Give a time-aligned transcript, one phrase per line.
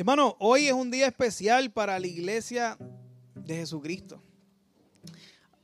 [0.00, 2.78] Hermano, hoy es un día especial para la iglesia
[3.34, 4.22] de Jesucristo.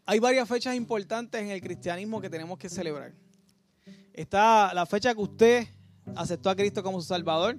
[0.04, 3.14] Hay varias fechas importantes en el cristianismo que tenemos que celebrar.
[4.12, 5.66] Está la fecha que usted
[6.14, 7.58] aceptó a Cristo como su Salvador.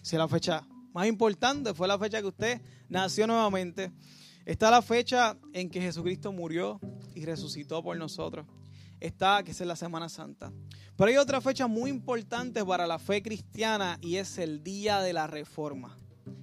[0.00, 3.92] Si es la fecha más importante, fue la fecha que usted nació nuevamente.
[4.46, 6.80] Está la fecha en que Jesucristo murió
[7.14, 8.46] y resucitó por nosotros.
[8.98, 10.50] Está, que es la Semana Santa.
[10.96, 15.12] Pero hay otra fecha muy importante para la fe cristiana y es el Día de
[15.12, 15.98] la Reforma.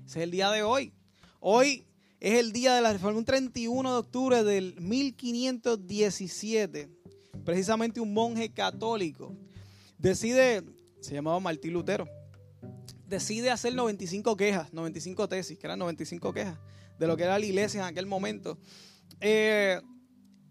[0.05, 0.94] Ese es el día de hoy.
[1.40, 1.85] Hoy
[2.20, 6.89] es el día de la Reforma, un 31 de octubre del 1517.
[7.44, 9.36] Precisamente un monje católico
[9.98, 10.63] decide,
[10.99, 12.08] se llamaba Martín Lutero,
[13.08, 16.58] decide hacer 95 quejas, 95 tesis, que eran 95 quejas
[16.98, 18.58] de lo que era la iglesia en aquel momento.
[19.20, 19.81] Eh,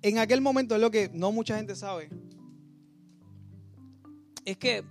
[0.03, 2.11] en aquel momento es lo que no mucha gente sabe.
[4.45, 4.85] Es que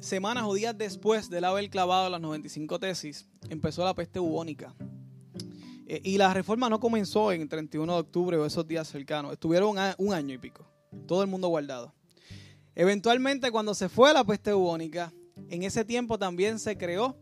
[0.00, 4.74] semanas o días después de haber clavado las 95 tesis, empezó la peste bubónica.
[5.88, 9.32] Eh, y la reforma no comenzó en el 31 de octubre o esos días cercanos.
[9.32, 10.66] Estuvieron un año y pico.
[11.06, 11.94] Todo el mundo guardado.
[12.74, 15.12] Eventualmente, cuando se fue la peste bubónica,
[15.48, 17.16] en ese tiempo también se creó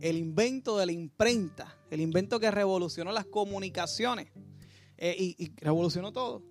[0.00, 4.30] el invento de la imprenta, el invento que revolucionó las comunicaciones
[4.96, 6.42] eh, y, y, revolucionó todo.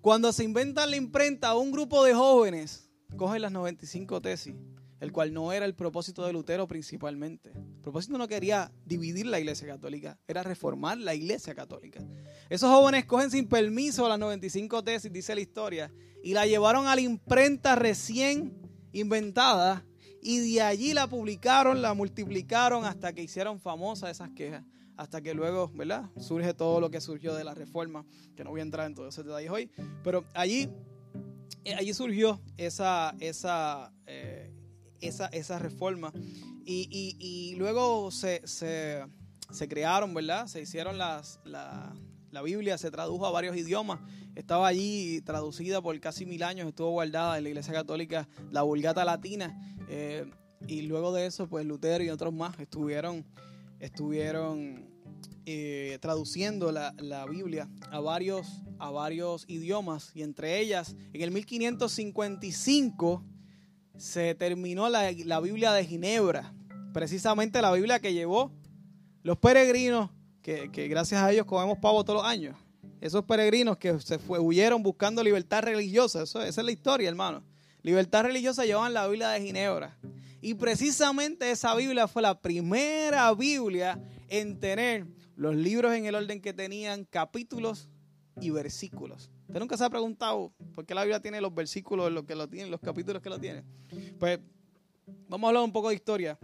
[0.00, 4.54] Cuando se inventa la imprenta, un grupo de jóvenes coge las 95 tesis
[5.00, 7.50] el cual no era el propósito de Lutero principalmente.
[7.50, 12.00] El propósito no quería dividir la iglesia católica, era reformar la iglesia católica.
[12.48, 16.94] Esos jóvenes cogen sin permiso las 95 tesis, dice la historia, y la llevaron a
[16.94, 18.54] la imprenta recién
[18.92, 19.84] inventada
[20.22, 24.64] y de allí la publicaron, la multiplicaron hasta que hicieron famosas esas quejas,
[24.96, 26.10] hasta que luego, ¿verdad?
[26.18, 28.04] Surge todo lo que surgió de la reforma,
[28.36, 29.70] que no voy a entrar en todos esos detalles hoy,
[30.04, 30.68] pero allí,
[31.64, 34.29] eh, allí surgió esa, esa eh,
[35.00, 36.12] esa, esa reforma.
[36.64, 38.42] Y, luego se,
[39.68, 40.46] crearon, ¿verdad?
[40.46, 41.22] Se hicieron la,
[42.44, 44.00] Biblia, se tradujo a varios idiomas.
[44.34, 49.04] Estaba allí traducida por casi mil años, estuvo guardada en la Iglesia Católica la Vulgata
[49.04, 49.76] Latina.
[49.88, 50.30] Eh,
[50.66, 53.26] y luego de eso, pues Lutero y otros más estuvieron,
[53.80, 54.88] estuvieron
[55.46, 58.46] eh, traduciendo la, la, Biblia a varios,
[58.78, 60.12] a varios idiomas.
[60.14, 63.24] Y entre ellas, en el 1555
[64.00, 66.54] se terminó la, Biblia de Ginebra,
[66.94, 68.50] precisamente la Biblia que llevó
[69.22, 70.08] los peregrinos,
[70.42, 72.56] que, gracias a ellos comemos pavo todos los años.
[73.02, 77.44] Esos peregrinos que se fue, huyeron buscando libertad religiosa, eso, esa es la historia, hermano.
[77.82, 79.98] Libertad religiosa llevaban la Biblia de Ginebra.
[80.40, 85.06] Y precisamente esa Biblia fue la primera Biblia en tener
[85.36, 87.90] los libros en el orden que tenían capítulos
[88.40, 89.30] y versículos.
[89.50, 92.48] ¿Usted nunca se ha preguntado por qué la Biblia tiene los versículos, los que lo
[92.48, 93.64] tienen, los capítulos que lo tienen?
[94.16, 94.38] Pues
[95.28, 96.38] vamos a hablar un poco de historia.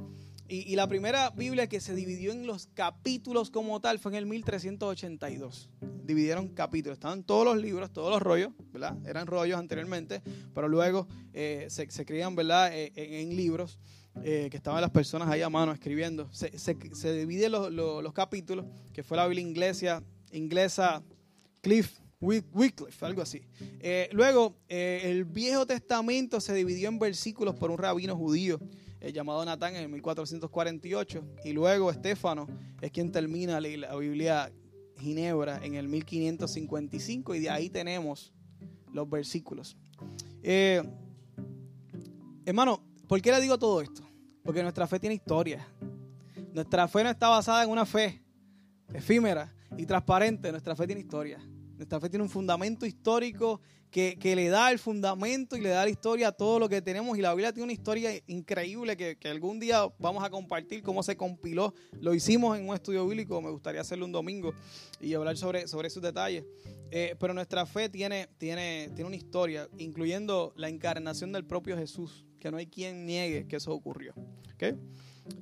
[0.48, 4.26] Y, la primera Biblia que se dividió en los capítulos como tal fue en el
[4.26, 5.70] 1382.
[6.02, 6.96] Dividieron capítulos.
[6.96, 8.96] Estaban todos los libros, todos los rollos, ¿verdad?
[9.06, 10.20] Eran rollos anteriormente,
[10.52, 12.72] pero luego eh, se, se creían, ¿verdad?
[12.72, 13.78] Eh, en, libros
[14.24, 16.28] eh, que estaban las personas ahí a mano escribiendo.
[16.32, 16.50] Se,
[17.14, 20.02] dividen los, los, capítulos, que fue la Biblia inglesa,
[20.32, 21.04] inglesa
[21.60, 23.42] Cliff Wycliffe, algo así.
[23.80, 28.58] Eh, luego, eh, el Viejo Testamento se dividió en versículos por un rabino judío
[29.00, 31.24] eh, llamado Natán en 1448.
[31.44, 32.46] Y luego Estéfano
[32.80, 34.50] es quien termina la, Biblia
[34.98, 37.34] Ginebra en el 1555.
[37.34, 38.32] Y de ahí tenemos
[38.92, 39.76] los versículos.
[42.46, 44.02] hermano, ¿por qué le digo todo esto?
[44.42, 45.68] Porque nuestra fe tiene historia.
[46.54, 48.22] Nuestra fe no está basada en una fe
[48.94, 50.50] efímera y transparente.
[50.50, 51.38] Nuestra fe tiene historia.
[51.76, 53.60] Nuestra fe tiene un fundamento histórico
[53.90, 57.16] que, le da el fundamento y le da la historia a todo lo que tenemos.
[57.16, 61.16] Y la Biblia tiene una historia increíble que, algún día vamos a compartir cómo se
[61.16, 61.74] compiló.
[62.00, 64.52] Lo hicimos en un estudio bíblico, me gustaría hacerlo un domingo
[65.00, 66.44] y hablar sobre, sobre esos detalles.
[66.90, 72.26] Eh, pero nuestra fe tiene, tiene, tiene una historia, incluyendo la encarnación del propio Jesús,
[72.38, 74.14] que no hay quien niegue que eso ocurrió.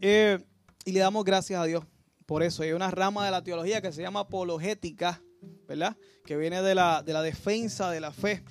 [0.01, 0.39] Eh,
[0.85, 1.85] y le damos gracias a Dios
[2.25, 2.63] por eso.
[2.63, 5.23] Hay una rama de la teología que se llama apologética
[5.67, 5.97] ¿verdad?
[6.25, 8.43] Que viene de la, de la defensa de la fe,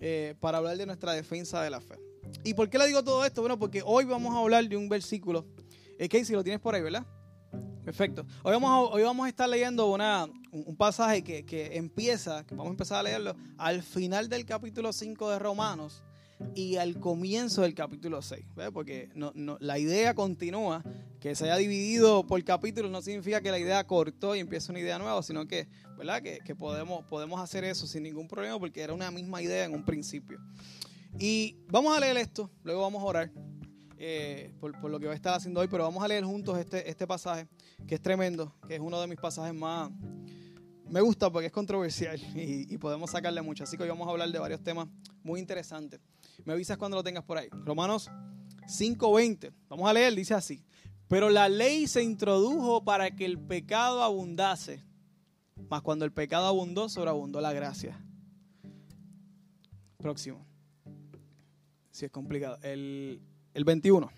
[0.00, 1.96] eh, para hablar de nuestra defensa de la fe.
[2.42, 3.40] ¿Y por qué le digo todo esto?
[3.40, 5.46] Bueno, porque hoy vamos a hablar de un versículo.
[5.98, 7.06] Eh, Casey, lo tienes por ahí, ¿verdad?
[7.84, 8.24] Perfecto.
[8.42, 12.54] Hoy vamos a, hoy vamos a estar leyendo una, un pasaje que, que empieza, que
[12.54, 16.02] vamos a empezar a leerlo, al final del capítulo 5 de Romanos
[16.54, 20.82] y al comienzo del capítulo 6, porque no, no, la idea continúa,
[21.24, 24.80] que se haya dividido por capítulos no significa que la idea cortó y empieza una
[24.80, 26.20] idea nueva, sino que, ¿verdad?
[26.20, 29.86] que, podemos, podemos hacer eso sin ningún problema porque era una misma idea en un
[29.86, 30.38] principio.
[31.18, 33.32] Y vamos a leer esto, luego vamos a orar.
[33.96, 36.58] eh, por, por, lo que va a estar haciendo hoy, pero vamos a leer juntos
[36.58, 37.48] este, este pasaje,
[37.88, 39.90] que es tremendo, que es uno de mis pasajes más...
[40.90, 43.64] Me gusta porque es controversial y, y podemos sacarle mucho.
[43.64, 44.88] Así que hoy vamos a hablar de varios temas
[45.22, 46.02] muy interesantes.
[46.44, 47.48] Me avisas cuando lo tengas por ahí.
[47.50, 48.10] Romanos
[48.66, 49.52] 5:20.
[49.70, 50.62] Vamos a leer, dice así.
[51.08, 54.82] Pero la ley se introdujo para que el pecado abundase.
[55.68, 58.00] Mas cuando el pecado abundó, sobreabundó la gracia.
[59.98, 60.44] Próximo.
[61.90, 62.58] Si es complicado.
[62.62, 63.20] El,
[63.54, 64.10] el 21.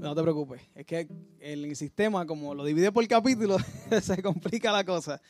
[0.00, 0.62] No te preocupes.
[0.74, 1.08] Es que
[1.40, 3.58] el sistema, como lo divide por capítulo,
[4.02, 5.20] se complica la cosa.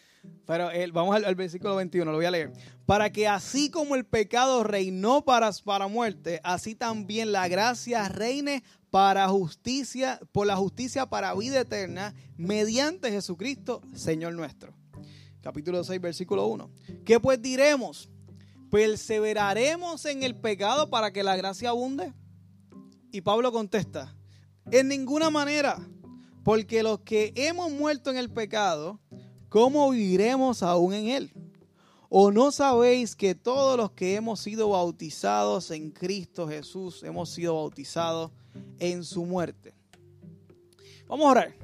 [0.47, 2.53] Pero el, vamos al, al, versículo 21, lo voy a leer.
[2.87, 8.63] Para que así como el pecado reinó para, para muerte, así también la gracia reine
[8.91, 14.75] para justicia, por la justicia para vida eterna, mediante Jesucristo, Señor nuestro.
[15.41, 16.71] Capítulo 6, versículo 1.
[17.05, 18.11] ¿Qué pues diremos?
[18.71, 22.13] ¿Perseveraremos en el pecado para que la gracia abunde?
[23.13, 24.15] Y Pablo contesta,
[24.71, 25.79] en ninguna manera,
[26.45, 29.01] porque los que hemos muerto en el pecado,
[29.49, 31.33] ¿cómo viviremos aún en él?
[32.09, 37.55] ¿O no sabéis que todos los que hemos sido bautizados en Cristo Jesús hemos sido
[37.55, 38.33] bautizados
[38.81, 39.75] en su muerte?
[41.07, 41.55] Vamos a orar.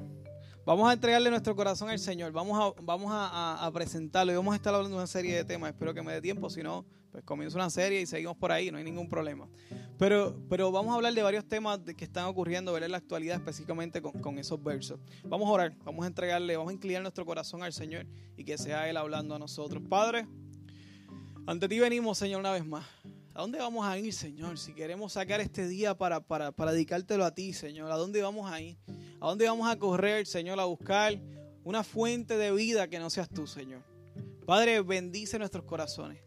[0.67, 2.33] Vamos a entregarle nuestro corazón al Señor.
[2.33, 5.69] Vamos a, vamos a, presentarlo y vamos a estar hablando de una serie de temas.
[5.69, 8.69] Espero que me dé tiempo, si no, pues comienzo una serie y seguimos por ahí,
[8.69, 9.47] no hay ningún problema.
[9.97, 13.37] Pero, pero vamos a hablar de varios temas que están ocurriendo ver en la actualidad,
[13.37, 14.99] específicamente con, con, esos versos.
[15.23, 18.05] Vamos a orar, vamos a entregarle, vamos a inclinar nuestro corazón al Señor
[18.35, 19.81] y que sea Él hablando a nosotros.
[19.87, 20.27] Padre,
[21.45, 22.85] ante ti venimos, Señor, una vez más.
[23.37, 24.57] ¿A dónde vamos a ir, Señor?
[24.57, 28.51] Si queremos sacar este día para, para, para dedicártelo a ti, Señor, ¿a dónde vamos
[28.51, 28.79] a ir?
[29.19, 31.21] ¿A dónde vamos a correr, Señor, a buscar
[31.63, 33.83] una fuente de vida que no seas tú, Señor?
[34.43, 36.19] Padre, bendice nuestros corazones.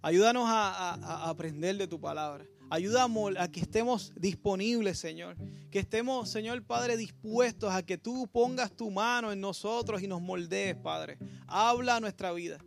[0.00, 2.46] Ayúdanos a, aprender de tu palabra.
[2.70, 5.36] Ayúdanos a que estemos disponibles, Señor.
[5.72, 10.22] Que estemos, Señor Padre, dispuestos a que tú pongas tu mano en nosotros y nos
[10.22, 11.18] moldees, Padre.
[11.48, 12.58] Habla nuestra vida,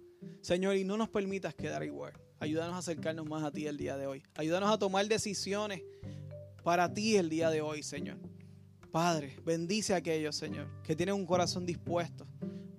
[0.41, 2.26] Señor, y no nos permitas quedar igual.
[2.39, 4.23] Ayúdanos a acercarnos más a ti el día de hoy.
[4.35, 5.81] Ayúdanos a tomar decisiones
[6.63, 8.17] para ti el día de hoy, Señor.
[8.91, 12.27] Padre, bendice a aquellos, Señor, que tienen un corazón dispuesto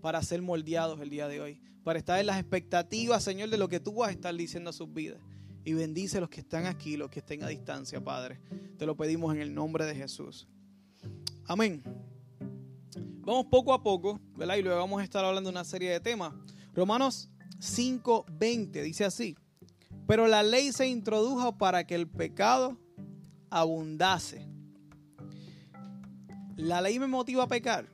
[0.00, 3.68] para ser moldeados el día de hoy, para estar en las expectativas, Señor, de lo
[3.68, 5.20] que tú vas a estar diciendo a sus vidas.
[5.64, 8.40] Y bendice a los que están aquí, los que estén a distancia, Padre.
[8.78, 10.48] Te lo pedimos en el nombre de Jesús.
[11.46, 11.82] Amén.
[13.20, 14.56] Vamos poco a poco, ¿verdad?
[14.56, 16.32] Y luego vamos a estar hablando de una serie de temas.
[16.74, 17.28] Romanos
[17.58, 19.36] 5:20 dice así.
[20.08, 22.78] Pero la ley se introdujo para que el pecado
[23.50, 24.48] abundase.
[26.56, 27.86] La ley me motiva a pecar.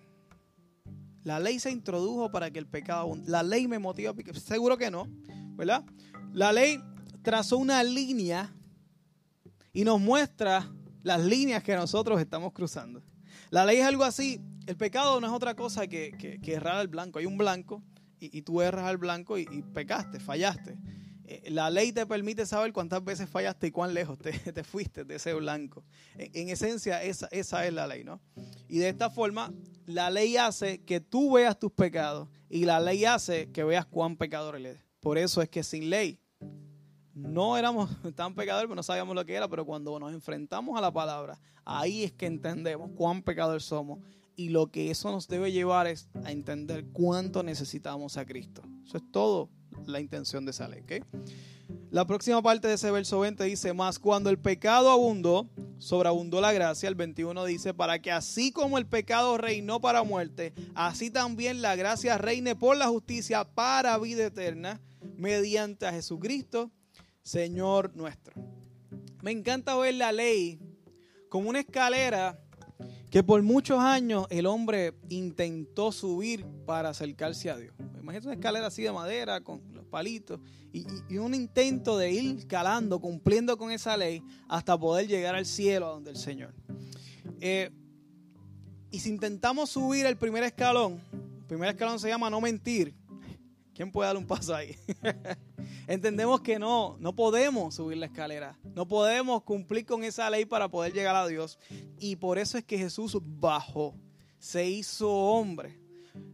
[1.25, 3.31] La ley se introdujo para que el pecado abundase.
[3.33, 4.39] La ley me motiva a pecar.
[4.39, 5.09] Seguro que no,
[5.57, 5.85] ¿verdad?
[6.33, 6.81] La ley
[7.23, 8.55] trazó una línea
[9.73, 10.71] y nos muestra
[11.03, 13.03] las líneas que nosotros estamos cruzando.
[13.51, 14.41] La ley es algo así.
[14.69, 17.19] El pecado no es otra cosa que, que, errar al blanco.
[17.19, 17.83] Hay un blanco
[18.21, 20.79] y, y tú erras al blanco y pecaste, fallaste.
[21.27, 25.05] Eh, la ley te permite saber cuántas veces fallaste y cuán lejos te, te fuiste
[25.05, 25.85] de ese blanco.
[26.17, 28.21] En, en, esencia, esa, es la ley, ¿no?
[28.69, 29.53] Y de esta forma,
[29.87, 34.17] la ley hace que tú veas tus pecados y la ley hace que veas cuán
[34.17, 34.83] pecador eres.
[35.01, 36.21] Por eso es que sin ley
[37.15, 40.81] no éramos tan pecadores, pero no sabíamos lo que era, pero cuando nos enfrentamos a
[40.81, 44.01] la palabra, ahí es que entendemos cuán pecador somos
[44.37, 48.63] y lo que eso nos debe llevar es a entender cuánto necesitamos a Cristo.
[48.85, 49.49] Eso es todo
[49.87, 50.83] la intención de esa ley.
[51.91, 56.53] La próxima parte de ese verso 20 dice, más cuando el pecado abundó, sobreabundó la
[56.53, 56.89] gracia.
[56.89, 61.77] El 21 dice, para que así como el pecado reinó para muerte, así también la
[61.77, 64.81] gracia reine por la justicia para vida eterna,
[65.17, 66.71] mediante a Jesucristo,
[67.23, 68.35] Señor nuestro.
[69.23, 70.59] Me encanta ver la ley
[71.29, 72.39] como una escalera
[73.15, 77.73] que por muchos años el hombre intentó subir para acercarse a Dios.
[78.01, 80.41] Imagínate una escalera así de madera con los palitos
[80.73, 85.87] y, un intento de ir calando, cumpliendo con esa ley hasta poder llegar al cielo,
[85.87, 86.57] a donde el Señor.
[87.41, 87.71] Eh,
[88.91, 92.97] y si intentamos subir el primer escalón, el primer escalón se llama no mentir.
[93.75, 94.77] ¿Quién puede dar un paso ahí?
[95.87, 98.59] Entendemos que no, no podemos subir la escalera.
[98.75, 101.59] No podemos cumplir con esa ley para poder llegar a Dios.
[101.99, 103.95] Y por eso es que Jesús bajó,
[104.39, 105.79] se hizo hombre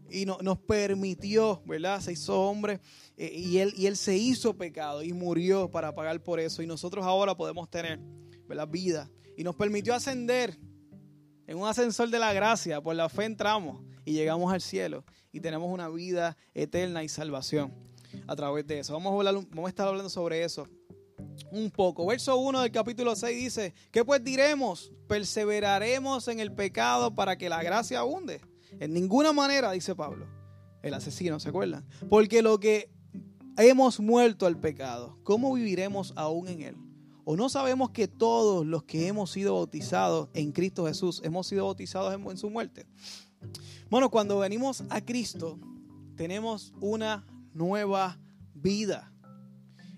[0.09, 2.01] y no, nos permitió, ¿verdad?
[2.01, 2.81] Se hizo hombre
[3.17, 6.63] eh, y, él, y él se hizo pecado y murió para pagar por eso.
[6.63, 7.99] Y nosotros ahora podemos tener,
[8.47, 8.69] ¿verdad?
[8.69, 9.11] Vida.
[9.37, 10.59] Y nos permitió ascender
[11.47, 12.81] en un ascensor de la gracia.
[12.81, 17.90] Por la fe entramos y llegamos al cielo y tenemos una vida eterna y salvación
[18.31, 18.93] a través de eso.
[18.93, 20.69] Vamos a, hablar, estar hablando sobre eso
[21.51, 22.07] un poco.
[22.07, 24.93] Verso 1 del capítulo 6 dice, ¿qué pues diremos?
[25.09, 28.41] ¿Perseveraremos en el pecado para que la gracia abunde?
[28.79, 30.29] En ninguna manera, dice Pablo,
[30.81, 31.85] el asesino, ¿se acuerdan?
[32.09, 32.89] Porque lo que
[33.57, 36.77] hemos muerto al pecado, ¿cómo viviremos aún en él?
[37.25, 41.65] ¿O no sabemos que todos los que hemos sido bautizados en Cristo Jesús hemos sido
[41.65, 42.87] bautizados en, en su muerte?
[43.91, 45.59] Bueno, cuando venimos a Cristo,
[46.15, 48.19] tenemos una nueva
[48.55, 49.13] vida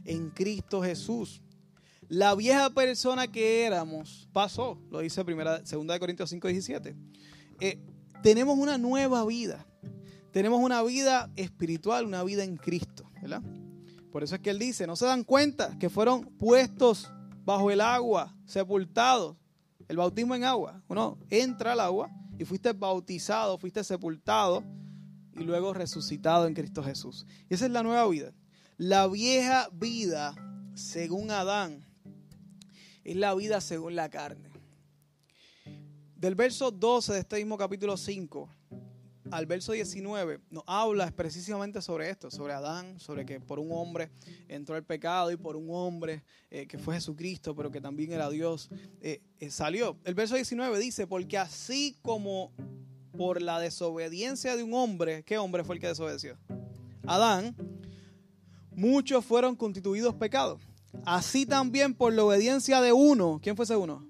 [0.04, 1.42] en Cristo Jesús.
[2.08, 6.96] La vieja persona que éramos pasó, lo dice primera, 2 Corintios 5, 17.
[7.60, 7.78] Eh,
[8.22, 9.66] tenemos una nueva vida.
[10.30, 13.42] Tenemos una vida espiritual, una vida en Cristo, ¿verdad?
[14.10, 17.10] Por eso es que él dice, no se dan cuenta que fueron puestos
[17.44, 19.36] bajo el agua, sepultados.
[19.88, 20.82] El bautismo en agua.
[20.88, 24.64] Uno entra al agua y fuiste bautizado, fuiste sepultado
[25.34, 27.26] y luego resucitado en Cristo Jesús.
[27.48, 28.32] Y esa es la nueva vida.
[28.76, 30.34] La vieja vida,
[30.74, 31.86] según Adán,
[33.04, 34.50] es la vida según la carne.
[36.16, 38.48] Del verso 12 de este mismo capítulo 5
[39.32, 44.10] al verso 19 nos habla precisamente sobre esto, sobre Adán, sobre que por un hombre
[44.46, 48.28] entró el pecado y por un hombre eh, que fue Jesucristo, pero que también era
[48.28, 48.68] Dios,
[49.00, 49.96] eh, eh, salió.
[50.04, 52.52] El verso 19 dice, porque así como
[53.16, 56.38] por la desobediencia de un hombre, ¿qué hombre fue el que desobedeció?
[57.06, 57.54] Adán,
[58.70, 60.60] muchos fueron constituidos pecados.
[61.04, 64.06] Así también por la obediencia de uno, ¿quién fue ese uno?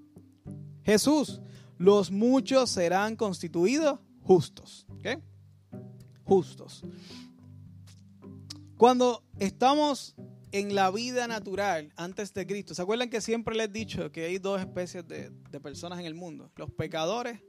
[0.83, 1.41] Jesús.
[1.77, 4.85] Los muchos serán constituidos justos.
[5.01, 5.19] ¿Qué?
[6.23, 6.83] Justos.
[8.77, 10.15] Cuando estamos
[10.51, 14.25] en la vida natural antes de Cristo, ¿se acuerdan que siempre les he dicho que
[14.25, 16.51] hay dos especies de personas en el mundo?
[16.55, 17.41] Los pecadores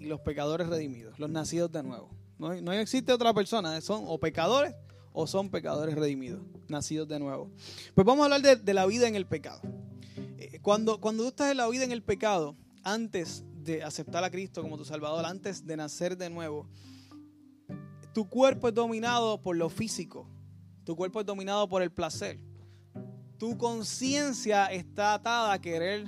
[0.00, 2.10] y los pecadores redimidos, los nacidos de nuevo.
[2.38, 4.74] No, existe otra persona, son o pecadores
[5.12, 7.50] o son pecadores redimidos, nacidos de nuevo.
[7.94, 9.60] Pues vamos a hablar de, la vida en el pecado.
[10.38, 14.30] Eh, cuando, cuando tú estás en la vida en el pecado, antes de aceptar a
[14.30, 16.66] Cristo como tu Salvador, antes de nacer de nuevo,
[18.14, 20.26] tu cuerpo es dominado por lo físico,
[20.84, 22.40] tu cuerpo es dominado por el placer.
[23.36, 26.06] Tu conciencia está atada a querer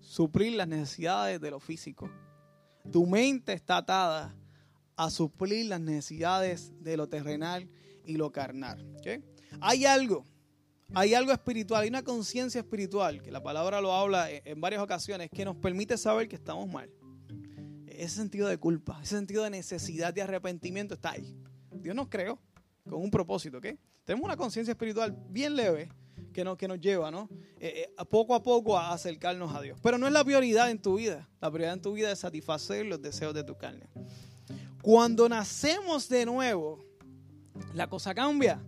[0.00, 2.10] suplir las necesidades de lo físico.
[2.90, 4.34] Tu mente está atada
[4.96, 7.68] a suplir las necesidades de lo terrenal
[8.04, 8.84] y lo carnal.
[9.60, 10.24] Hay algo,
[10.94, 15.30] hay algo espiritual, hay una conciencia espiritual, que la palabra lo habla en varias ocasiones,
[15.30, 16.90] que nos permite saber que estamos mal.
[17.86, 21.36] Ese sentido de culpa, ese sentido de necesidad de arrepentimiento está ahí.
[21.70, 22.38] Dios nos creó
[22.84, 23.60] con un propósito.
[24.04, 25.88] Tenemos una conciencia espiritual bien leve
[26.32, 27.28] que nos, que nos lleva, ¿no?
[27.60, 29.78] Eh, eh, poco a poco a acercarnos a Dios.
[29.82, 31.28] Pero no es la prioridad en tu vida.
[31.40, 33.88] La prioridad en tu vida es satisfacer los deseos de tu carne.
[34.82, 36.84] Cuando nacemos de nuevo,
[37.74, 38.60] la cosa cambia.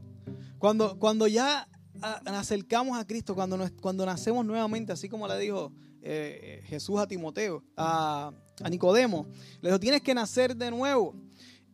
[0.59, 1.68] Cuando, cuando ya
[2.00, 7.64] acercamos a Cristo, cuando, cuando nacemos nuevamente, así como le dijo eh, Jesús a Timoteo,
[7.76, 8.33] a,
[8.71, 9.26] Nicodemo,
[9.61, 11.14] le dijo, tienes que nacer de nuevo.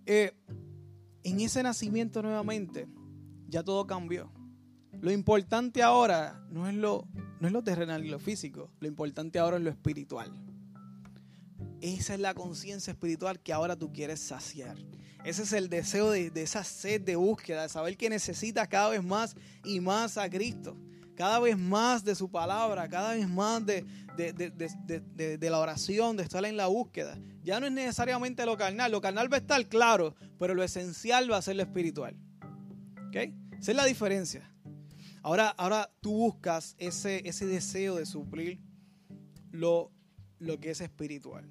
[0.07, 2.89] En ese nacimiento nuevamente,
[3.49, 4.33] ya todo cambió.
[5.01, 7.09] Lo importante ahora no es lo,
[7.41, 10.31] no es lo terrenal y lo físico, lo importante ahora es lo espiritual.
[11.81, 14.77] Esa es la conciencia espiritual que ahora tú quieres saciar.
[15.25, 19.03] Ese es el deseo de, esa sed de búsqueda, de saber que necesitas cada vez
[19.03, 20.77] más y más a Cristo.
[21.17, 23.85] Cada vez más de su palabra, cada vez más de,
[24.17, 27.19] de, la oración, de estar en la búsqueda.
[27.43, 28.91] Ya no es necesariamente lo carnal.
[28.93, 32.17] Lo carnal va a estar claro, pero lo esencial va a ser lo espiritual.
[33.09, 33.17] ¿Ok?
[33.59, 34.50] Esa es la diferencia.
[35.23, 38.59] Ahora, ahora tú buscas ese, ese deseo de suplir
[39.51, 39.93] lo,
[40.39, 41.49] lo que es espiritual.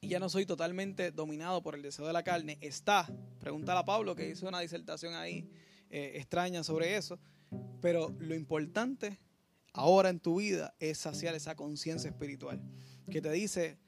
[0.00, 3.84] Y ya no soy totalmente dominado por el deseo de la carne, está, pregunta a
[3.84, 5.48] Pablo que hizo una disertación ahí
[5.90, 7.18] eh, extraña sobre eso,
[7.80, 9.18] pero lo importante
[9.72, 12.60] ahora en tu vida es saciar esa conciencia espiritual
[13.10, 13.78] que te dice,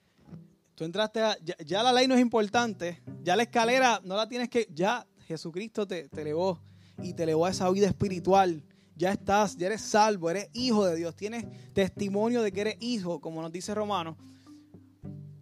[0.74, 4.48] tú entraste a, ya, la ley no es importante, ya la escalera no la tienes
[4.48, 6.60] que, ya Jesucristo te, te elevó
[7.02, 8.62] y te elevó a esa vida espiritual.
[8.96, 13.20] Ya estás, ya eres salvo, eres hijo de Dios, tienes testimonio de que eres hijo,
[13.20, 14.16] como nos dice Romanos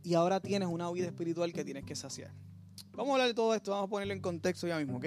[0.03, 2.33] y ahora tienes una vida espiritual que tienes que saciar.
[2.93, 5.07] Vamos a hablar de todo esto, vamos a ponerlo en contexto ya mismo, ¿ok?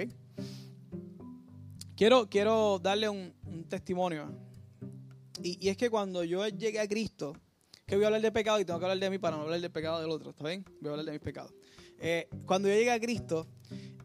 [1.96, 3.34] Quiero, quiero darle un,
[3.68, 4.30] testimonio.
[5.42, 7.34] Y, es que cuando yo llegué a Cristo,
[7.86, 9.60] que voy a hablar de pecado y tengo que hablar de mí para no hablar
[9.60, 10.64] del pecado del otro, ¿está bien?
[10.80, 11.52] Voy a hablar de mis pecados.
[11.98, 13.46] Eh, cuando yo llegué a Cristo,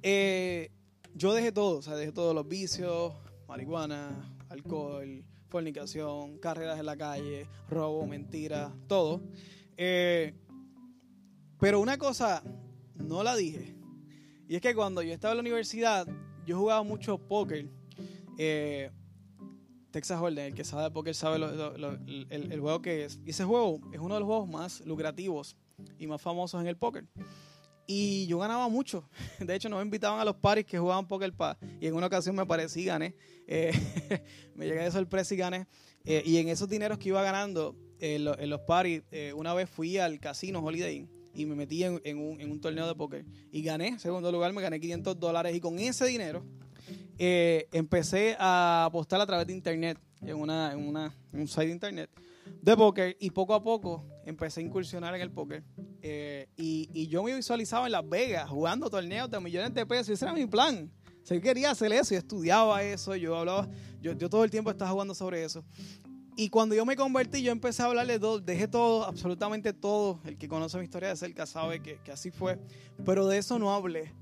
[0.01, 0.71] eh,
[1.15, 3.13] yo dejé todo, o sea, dejé todos los vicios,
[3.47, 9.21] marihuana, alcohol, fornicación, carreras en la calle, robo, mentira, todo.
[9.77, 10.33] Eh,
[11.59, 12.43] pero una cosa
[12.95, 13.75] no la dije.
[14.47, 16.07] Y es que cuando yo estaba en la universidad,
[16.45, 17.69] yo jugaba mucho póker.
[18.37, 18.91] Eh,
[19.91, 23.19] Texas Hold'em, el que sabe póker sabe el, juego que es.
[23.25, 25.57] Y ese juego es uno de los juegos más lucrativos
[25.99, 27.05] y más famosos en el póker.
[27.93, 29.03] Y yo ganaba mucho.
[29.39, 31.57] De hecho, nos invitaban a los paris que jugaban póker pa.
[31.81, 33.13] Y en una ocasión me parecí y gané.
[33.47, 33.73] Eh,
[34.55, 35.67] me llegué de sorpresa y gané.
[36.05, 39.97] Eh, y en esos dineros que iba ganando en, los paris, eh, una vez fui
[39.97, 43.25] al casino Holiday Inn y me metí en, un, torneo de póker.
[43.51, 45.53] Y gané, segundo lugar, me gané 500 dólares.
[45.53, 46.45] Y con ese dinero
[47.17, 52.09] empecé a apostar a través de internet, en, una, en una, un site de internet
[52.61, 53.17] de póker.
[53.19, 55.63] Y poco a poco empecé a incursionar en el póker.
[56.01, 60.09] Y, y, yo me visualizaba en Las Vegas jugando torneos de millones de pesos.
[60.09, 60.91] Ese era mi plan.
[61.29, 63.15] O yo quería hacer eso y estudiaba eso.
[63.15, 63.67] Yo hablaba,
[64.01, 65.63] yo, yo todo el tiempo estaba jugando sobre eso.
[66.35, 70.19] Y cuando yo me convertí, yo empecé a hablarle, todo, dejé todo, absolutamente todo.
[70.25, 72.57] El que conoce mi historia de cerca sabe que, que así fue.
[73.05, 74.13] Pero de eso no hablé.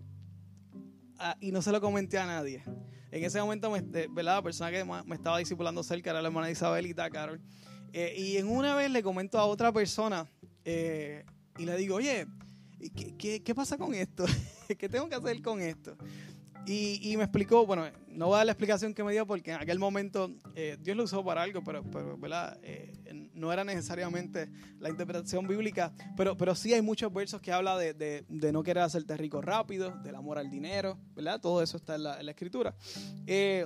[1.17, 2.63] Ah, y no se lo comenté a nadie.
[3.11, 4.35] En ese momento, me, ¿verdad?
[4.35, 7.41] la persona que me estaba discipulando cerca era la hermana Isabelita, Carol.
[7.91, 10.29] Eh, y en una vez le comento a otra persona
[10.63, 11.25] eh,
[11.57, 12.27] y le digo, oye,
[12.95, 14.25] ¿qué, qué, qué pasa con esto?
[14.77, 15.97] ¿Qué tengo que hacer con esto?
[16.71, 19.59] Y, me explicó, bueno, no voy a dar la explicación que me dio porque en
[19.59, 22.59] aquel momento eh, Dios lo usó para algo, pero, pero ¿verdad?
[22.61, 22.93] Eh,
[23.33, 27.95] no era necesariamente la interpretación bíblica, pero, pero sí hay muchos versos que habla de,
[27.95, 31.41] de, no querer hacerte rico rápido, del amor al dinero, ¿verdad?
[31.41, 32.75] Todo eso está en la, escritura.
[33.25, 33.65] Eh,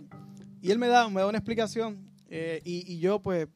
[0.62, 3.48] y él me da, me da una explicación y, y, yo pues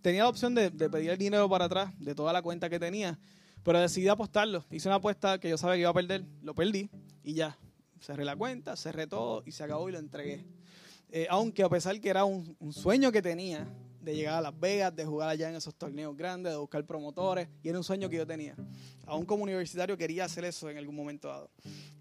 [0.00, 2.80] tenía la opción de, de pedir el dinero para atrás de toda la cuenta que
[2.80, 3.18] tenía,
[3.62, 4.64] pero decidí apostarlo.
[4.70, 6.90] Hice una apuesta que yo sabía que iba a perder, lo perdí
[7.22, 7.58] y ya,
[8.00, 10.44] cerré la cuenta, cerré todo y se acabó y lo entregué.
[11.10, 13.68] Eh, aunque a pesar que era un, sueño que tenía
[14.00, 17.48] de llegar a Las Vegas, de jugar allá en esos torneos grandes, de buscar promotores,
[17.62, 18.56] y era un sueño que yo tenía.
[19.06, 21.50] Aún como universitario quería hacer eso en algún momento dado.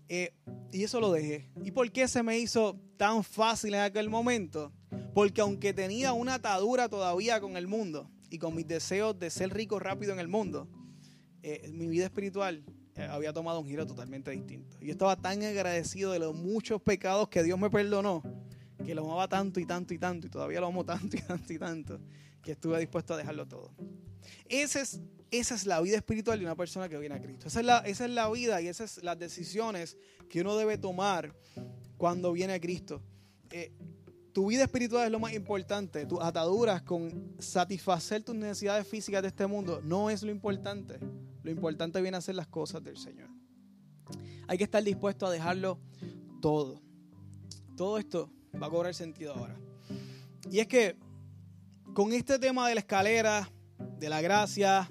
[0.07, 0.33] Eh,
[0.71, 1.49] y eso lo dejé.
[1.63, 4.71] ¿Y por qué se me hizo tan fácil en aquel momento?
[5.13, 9.53] Porque aunque tenía una atadura todavía con el mundo y con mis deseos de ser
[9.53, 10.69] rico rápido en el mundo,
[11.43, 12.63] eh, mi vida espiritual
[12.95, 14.77] eh, había tomado un giro totalmente distinto.
[14.81, 18.21] Yo estaba tan agradecido de los muchos pecados que Dios me perdonó,
[18.85, 21.53] que lo amaba tanto y tanto y tanto, y todavía lo amo tanto y tanto
[21.53, 21.99] y tanto,
[22.43, 23.73] que estuve dispuesto a dejarlo todo.
[24.49, 24.99] Esa es,
[25.31, 27.47] esa es la vida espiritual de una persona que viene a Cristo.
[27.47, 29.97] Esa es la, esa es la vida y esas son las decisiones
[30.29, 31.33] que uno debe tomar
[31.97, 33.01] cuando viene a Cristo.
[33.51, 33.71] Eh,
[34.33, 36.05] tu vida espiritual es lo más importante.
[36.05, 40.99] Tus ataduras con satisfacer tus necesidades físicas de este mundo no es lo importante.
[41.43, 43.29] Lo importante viene a ser las cosas del Señor.
[44.47, 45.79] Hay que estar dispuesto a dejarlo
[46.41, 46.81] todo.
[47.77, 48.29] Todo esto
[48.61, 49.57] va a cobrar sentido ahora.
[50.49, 50.97] Y es que
[51.93, 53.49] con este tema de la escalera,
[53.97, 54.87] de la gracia,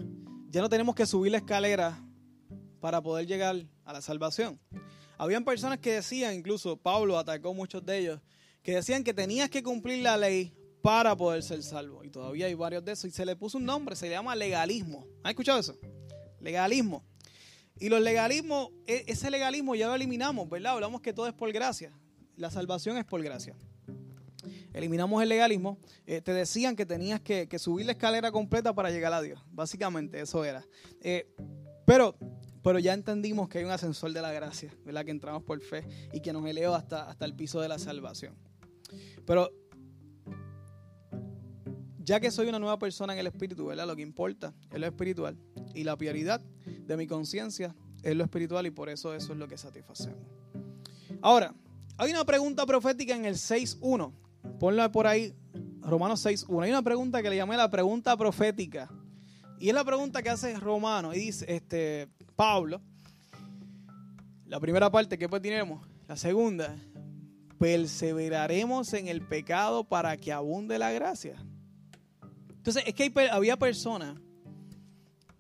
[0.49, 2.03] ya no tenemos que subir la escalera
[2.81, 4.59] para poder llegar a la salvación.
[5.19, 8.21] Habían personas que decían, incluso Pablo atacó muchos de ellos,
[8.63, 12.05] que decían que tenías que cumplir la ley para poder ser salvo.
[12.05, 13.07] Y todavía hay varios de esos.
[13.07, 15.07] Y se le puso un nombre, se llama legalismo.
[15.23, 15.79] ¿Han escuchado eso?
[16.41, 17.05] Legalismo.
[17.79, 20.75] Y los legalismos, e, ese legalismo ya lo eliminamos, ¿verdad?
[20.75, 21.93] Hablamos que todo es por gracia.
[22.37, 23.55] La salvación es por gracia.
[24.73, 25.79] Eliminamos el legalismo.
[26.07, 29.41] Eh, te decían que tenías que, subir la escalera completa para llegar a Dios.
[29.51, 30.67] Básicamente eso era.
[31.01, 31.27] Eh,
[31.87, 32.17] pero,
[32.63, 35.05] pero ya entendimos que hay un ascensor de la gracia, ¿verdad?
[35.05, 38.37] Que entramos por fe y que nos eleva hasta, hasta el piso de la salvación.
[39.27, 39.51] Pero
[42.11, 43.87] ya que soy una nueva persona en el espíritu, ¿verdad?
[43.87, 45.39] Lo que importa es lo espiritual
[45.77, 49.47] y la prioridad de mi conciencia es lo espiritual y por eso eso es lo
[49.47, 50.19] que satisfacemos.
[51.23, 51.55] Ahora,
[51.97, 54.13] hay una pregunta profética en el 6.1.
[54.59, 55.33] Ponla por ahí,
[55.83, 56.65] Romanos 6.1.
[56.65, 58.91] Hay una pregunta que le llamé la pregunta profética.
[59.61, 61.15] Y es la pregunta que hace Romano.
[61.15, 62.81] Y dice, este, Pablo,
[64.47, 65.87] la primera parte, ¿qué pues tenemos?
[66.09, 66.75] La segunda,
[67.61, 71.41] perseveraremos en el pecado para que abunde la gracia.
[72.61, 74.21] Entonces, es que había personas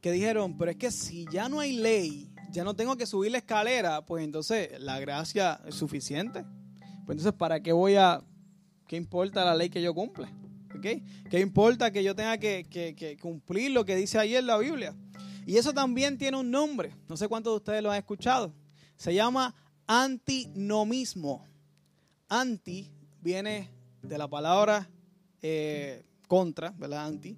[0.00, 3.30] que dijeron, pero es que si ya no hay ley, ya no tengo que subir
[3.30, 6.44] la escalera, pues entonces la gracia es suficiente.
[7.04, 8.24] Pues entonces, ¿para qué voy a,
[8.86, 10.28] qué importa la ley que yo cumple?
[10.78, 11.04] ¿Okay?
[11.28, 14.96] ¿Qué importa que yo tenga que, que cumplir lo que dice en la Biblia?
[15.44, 18.54] Y eso también tiene un nombre, no sé cuántos de ustedes lo han escuchado.
[18.96, 19.54] Se llama
[19.86, 21.46] antinomismo
[22.30, 23.68] anti viene
[24.00, 24.88] de la palabra
[25.42, 27.06] eh, contra, ¿verdad?
[27.06, 27.36] Anti.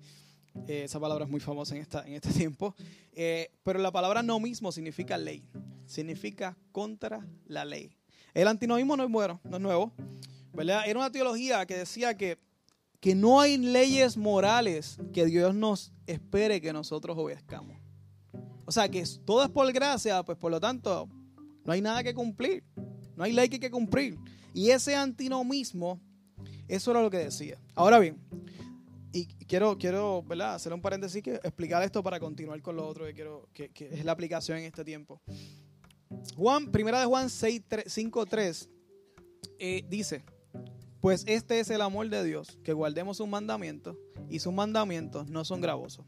[0.68, 2.74] Eh, esa palabra es muy famosa en, esta, en este tiempo.
[3.14, 5.42] Eh, pero la palabra no mismo significa ley.
[5.86, 7.96] Significa contra la ley.
[8.34, 9.94] El antinomismo no es bueno, no es nuevo.
[10.52, 10.82] ¿verdad?
[10.86, 12.38] Era una teología que decía que,
[13.00, 17.78] que no hay leyes morales que Dios nos espere que nosotros obedezcamos.
[18.66, 21.08] O sea, que todo es por gracia, pues por lo tanto,
[21.64, 22.62] no hay nada que cumplir.
[23.16, 24.18] No hay ley que hay que cumplir.
[24.52, 25.98] Y ese antinomismo
[26.68, 27.58] Eso era lo que decía.
[27.74, 28.18] Ahora bien,
[29.12, 30.54] y quiero, quiero ¿verdad?
[30.54, 34.04] hacer un paréntesis que explicar esto para continuar con lo otro que quiero, que, es
[34.04, 35.20] la aplicación en este tiempo.
[36.36, 38.68] Juan, primera de Juan 6, 5, 3,
[39.88, 40.24] dice,
[41.00, 43.96] pues este es el amor de Dios, que guardemos sus mandamientos
[44.32, 46.06] y sus mandamientos no son gravosos.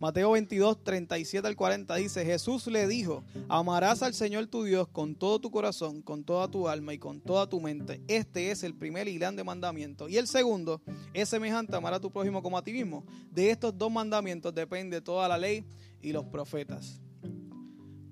[0.00, 5.14] Mateo 22, 37 al 40 dice, Jesús le dijo, amarás al Señor tu Dios con
[5.14, 8.02] todo tu corazón, con toda tu alma y con toda tu mente.
[8.08, 10.08] Este es el primer y grande mandamiento.
[10.08, 10.80] Y el segundo
[11.12, 13.04] es semejante, amar a tu prójimo como a ti mismo.
[13.30, 15.66] De estos dos mandamientos depende toda la ley
[16.00, 17.02] y los profetas.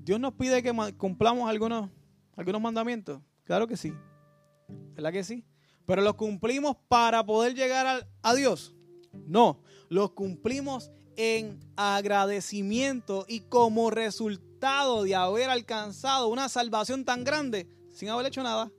[0.05, 1.89] Dios nos pide que cumplamos algunos,
[2.37, 3.23] algunos mandamientos.
[3.45, 3.95] Claro que sí.
[4.95, 5.47] ¿Verdad que sí?
[5.87, 8.76] Pero los cumplimos para poder llegar a, Dios.
[9.13, 17.69] No, los cumplimos en agradecimiento y como resultado de haber alcanzado una salvación tan grande
[17.91, 18.71] sin haber hecho nada.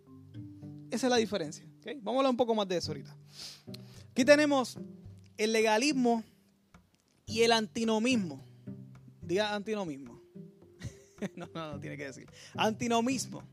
[0.92, 1.68] Esa es la diferencia.
[2.02, 3.16] Vamos a hablar un poco más de eso ahorita.
[4.12, 4.78] Aquí tenemos
[5.38, 6.24] el legalismo
[7.26, 8.44] y el antinomismo.
[9.22, 10.22] Diga antinomismo.
[11.36, 12.30] no, no, no tiene que decir.
[12.56, 13.44] Antinomismo.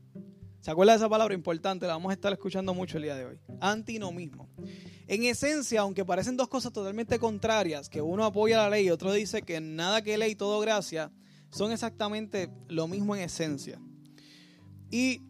[0.65, 1.85] ¿Se acuerda de esa palabra importante?
[1.85, 3.39] La vamos a estar escuchando mucho el día de hoy.
[3.61, 4.49] Antinomismo.
[5.05, 9.13] En esencia, aunque parecen dos cosas totalmente contrarias, que uno apoya la ley y otro
[9.13, 11.11] dice que nada que ley, todo gracia,
[11.51, 13.79] son exactamente lo mismo en esencia.
[14.89, 15.21] Y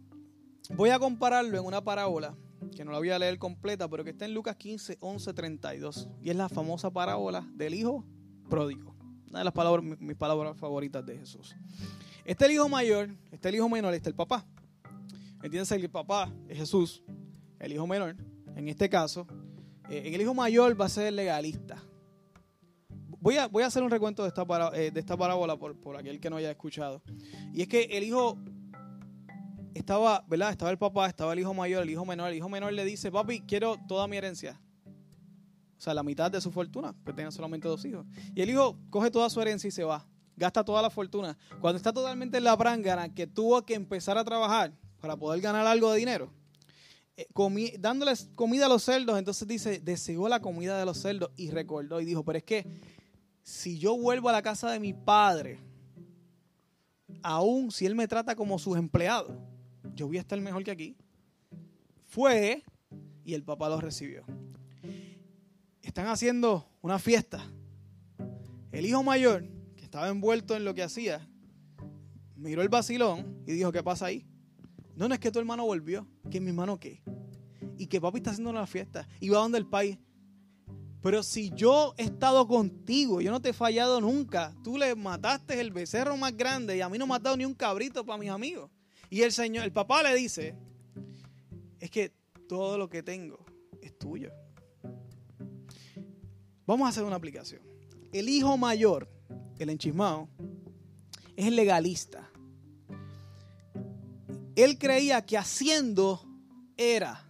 [0.74, 2.34] voy a compararlo en una parábola,
[2.74, 6.08] que no la voy a leer completa, pero que está en Lucas 15, 11, 32.
[6.22, 8.06] Y es la famosa parábola del hijo
[8.50, 8.96] pródigo.
[9.28, 11.58] Una de las palabras, mis palabras favoritas de Jesús.
[12.24, 14.46] Este el hijo mayor, este el hijo menor, este el papá.
[15.46, 17.04] Entiéndase que el papá es Jesús,
[17.60, 18.16] el hijo menor,
[18.56, 19.28] en este caso.
[19.88, 21.84] Eh, el hijo mayor va a ser legalista.
[23.20, 25.98] Voy a, voy a hacer un recuento de esta, eh, de esta parábola por, por
[25.98, 27.04] aquel que no haya escuchado.
[27.54, 28.40] Y es que el hijo
[29.76, 30.50] estaba, ¿verdad?
[30.50, 32.30] Estaba el papá, estaba el hijo mayor, el hijo menor.
[32.30, 34.60] El hijo menor le dice, papi, quiero toda mi herencia.
[35.78, 38.04] O sea, la mitad de su fortuna, porque tiene solamente dos hijos.
[38.34, 40.08] Y el hijo coge toda su herencia y se va.
[40.36, 41.38] Gasta toda la fortuna.
[41.62, 44.74] Cuando está totalmente en la prángana, que tuvo que empezar a trabajar,
[45.06, 46.32] para poder ganar algo de dinero,
[47.16, 47.28] eh,
[47.78, 52.02] dándoles comida a los cerdos, entonces dice, deseó la comida de los cerdos y recordó
[52.02, 52.66] y dijo, pero es que
[53.44, 55.60] si yo vuelvo a la casa de mi padre,
[57.22, 59.32] aún si él me trata como sus empleados,
[59.94, 60.98] yo voy a estar mejor que aquí.
[62.08, 62.64] Fue
[63.24, 64.24] y el papá lo recibió.
[65.84, 67.46] Están haciendo una fiesta.
[68.72, 71.30] El hijo mayor, que estaba envuelto en lo que hacía,
[72.36, 74.26] miró el vacilón y dijo, ¿qué pasa ahí?
[74.96, 76.08] No, no es que tu hermano volvió.
[76.30, 77.02] ¿Que mi hermano qué?
[77.78, 79.08] Y que papi está haciendo una fiesta.
[79.20, 79.98] Y va donde el país.
[81.02, 84.56] Pero si yo he estado contigo, yo no te he fallado nunca.
[84.64, 87.46] Tú le mataste el becerro más grande y a mí no me has dado ni
[87.46, 88.72] un cabrito para mis amigos.
[89.10, 90.56] Y el señor, el papá le dice,
[91.80, 92.12] es que
[92.48, 93.46] todo lo que tengo
[93.82, 94.32] es tuyo.
[96.66, 97.62] Vamos a hacer una aplicación.
[98.12, 99.08] El hijo mayor,
[99.60, 100.28] el enchismado,
[101.36, 102.25] es legalista.
[104.56, 106.22] Él creía que haciendo
[106.78, 107.30] era,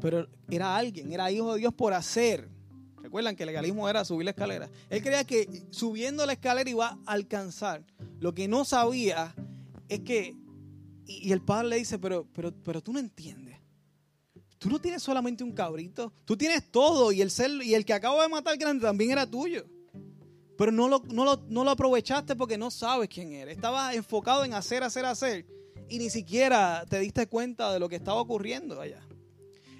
[0.00, 2.48] pero era alguien, era hijo de Dios por hacer.
[3.02, 4.70] Recuerdan que el legalismo era subir la escalera.
[4.88, 7.84] Él creía que subiendo la escalera iba a alcanzar.
[8.20, 9.34] Lo que no sabía
[9.88, 10.36] es que,
[11.06, 13.58] y el padre le dice, pero, pero, pero tú no entiendes.
[14.58, 17.94] Tú no tienes solamente un cabrito, tú tienes todo y el, ser, y el que
[17.94, 19.64] acabo de matar grande también era tuyo.
[20.56, 23.50] Pero no lo, no, lo, no lo aprovechaste porque no sabes quién era.
[23.50, 25.59] Estabas enfocado en hacer, hacer, hacer
[25.90, 29.02] y ni siquiera te diste cuenta de lo que estaba ocurriendo allá.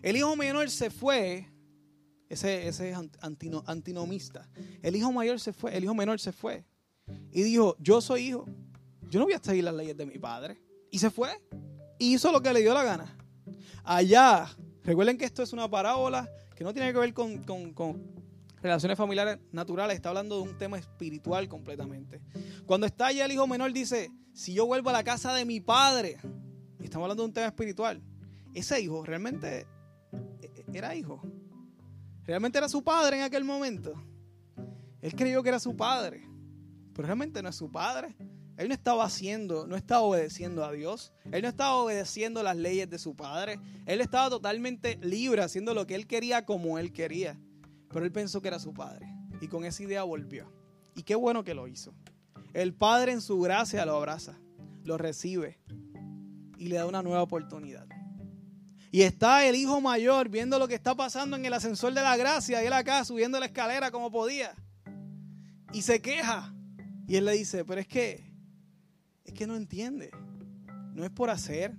[0.03, 1.49] El hijo menor se fue,
[2.29, 2.99] ese, ese es
[3.67, 4.49] antinomista.
[4.83, 6.65] El hijo mayor se fue, el hijo menor se fue
[7.31, 8.45] y dijo, yo soy hijo,
[9.09, 10.61] yo no voy a seguir las leyes de mi padre.
[10.91, 11.31] Y se fue
[11.99, 13.17] y hizo lo que le dio la gana.
[13.85, 14.49] Allá,
[14.83, 18.20] recuerden que esto es una parábola que no tiene que ver con, con
[18.63, 22.21] relaciones familiares naturales, está hablando de un tema espiritual completamente.
[22.67, 25.61] Cuando está allá el hijo menor dice, si yo vuelvo a la casa de mi
[25.61, 26.19] padre,
[26.81, 28.03] estamos hablando de un tema espiritual,
[28.55, 29.67] ese hijo realmente
[30.43, 31.23] e, e, era hijo.
[32.25, 33.95] Realmente era su padre en aquel momento.
[35.01, 36.29] Él creyó que era su padre,
[36.93, 38.15] pero realmente no es su padre.
[38.57, 41.15] Él no estaba haciendo, no estaba obedeciendo a Dios.
[41.33, 43.59] Él no estaba obedeciendo las leyes de su padre.
[43.87, 47.41] Él estaba totalmente libre, haciendo lo que él quería como él quería.
[47.93, 49.07] Pero él pensó que era su padre.
[49.41, 50.53] Y con esa idea volvió.
[50.95, 51.95] Y qué bueno que lo hizo.
[52.53, 54.39] El padre en su gracia lo abraza,
[54.85, 55.61] lo recibe
[56.59, 57.87] y le da una nueva oportunidad.
[58.93, 62.17] Y está el hijo mayor viendo lo que está pasando en el ascensor de la
[62.17, 64.55] gracia y él acá subiendo la escalera como podía.
[65.73, 66.53] Y se queja.
[67.07, 68.35] Y él le dice, pero es que,
[69.25, 70.11] es que no entiende.
[70.93, 71.77] No es por hacer,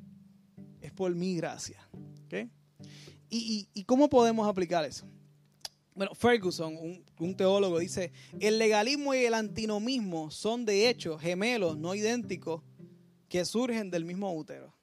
[0.79, 1.85] es por mi gracia.
[3.29, 5.05] ¿Y, cómo podemos aplicar eso?
[6.01, 6.75] Bueno, Ferguson,
[7.19, 12.63] un, teólogo, dice, el legalismo y el antinomismo son de hecho gemelos, no idénticos,
[13.29, 14.75] que surgen del mismo útero.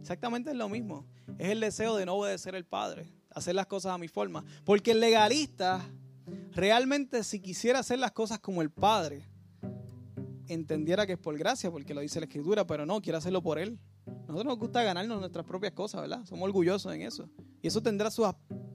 [0.00, 1.04] Exactamente es lo mismo.
[1.36, 4.44] Es el deseo de no obedecer al Padre, hacer las cosas a mi forma.
[4.64, 5.84] Porque el legalista
[6.52, 9.24] realmente si quisiera hacer las cosas como el Padre,
[10.46, 13.58] entendiera que es por gracia, porque lo dice la Escritura, pero no, quiere hacerlo por
[13.58, 13.80] Él.
[14.28, 16.24] Nosotros nos gusta ganarnos nuestras propias cosas, ¿verdad?
[16.24, 17.28] Somos orgullosos en eso.
[17.60, 18.28] Y eso tendrá sus,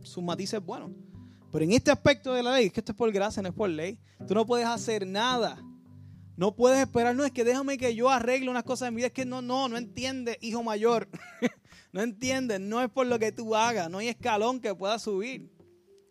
[0.03, 0.91] sus matices buenos.
[1.51, 3.55] Pero en este aspecto de la ley, es que esto es por gracia, no es
[3.55, 3.99] por ley.
[4.27, 5.57] Tú no puedes hacer nada.
[6.35, 9.07] No puedes esperar, no es que déjame que yo arregle unas cosas en mi vida.
[9.07, 11.09] Es que no, no, no entiende, hijo mayor.
[11.91, 13.89] no entiende, no es por lo que tú hagas.
[13.89, 15.49] No hay escalón que puedas subir.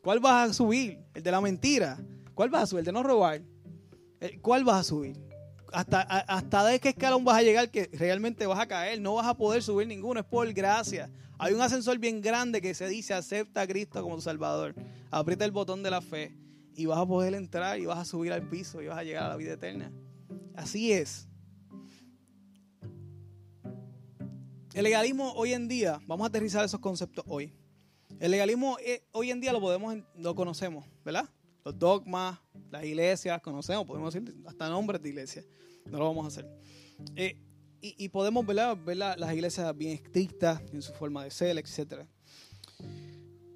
[0.02, 0.98] ¿Cuál vas a subir?
[1.14, 1.98] ¿El de la mentira?
[2.34, 2.80] ¿Cuál vas a subir?
[2.80, 3.42] ¿El de no robar?
[4.42, 5.26] ¿Cuál vas a subir?
[5.72, 9.00] hasta, hasta de qué escalón vas a llegar que realmente vas a caer.
[9.00, 11.10] No vas a poder subir ninguno, es por gracia.
[11.38, 14.74] Hay un ascensor bien grande que se dice acepta a Cristo como tu Salvador.
[15.10, 16.34] Aprieta el botón de la fe
[16.74, 19.24] y vas a poder entrar y vas a subir al piso y vas a llegar
[19.24, 19.92] a la vida eterna.
[20.54, 21.28] Así es.
[24.72, 27.52] El legalismo hoy en día, vamos a aterrizar esos conceptos hoy.
[28.18, 31.28] El legalismo eh, hoy en día lo podemos, lo conocemos, ¿verdad?
[31.64, 32.38] Los dogmas,
[32.70, 35.46] las iglesias, conocemos, podemos decir hasta nombres de iglesias.
[35.86, 36.46] No lo vamos a hacer.
[37.14, 37.38] Eh,
[37.80, 42.06] y, podemos ver, las iglesias bien estrictas en su forma de ser, etc.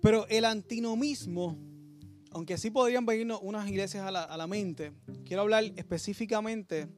[0.00, 1.58] Pero el antinomismo,
[2.30, 4.92] aunque sí podrían venirnos unas iglesias a la, mente,
[5.24, 6.88] quiero hablar específicamente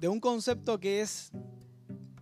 [0.00, 1.30] de un concepto que es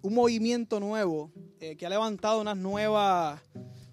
[0.02, 3.40] un movimiento nuevo eh, que ha levantado unas nuevas,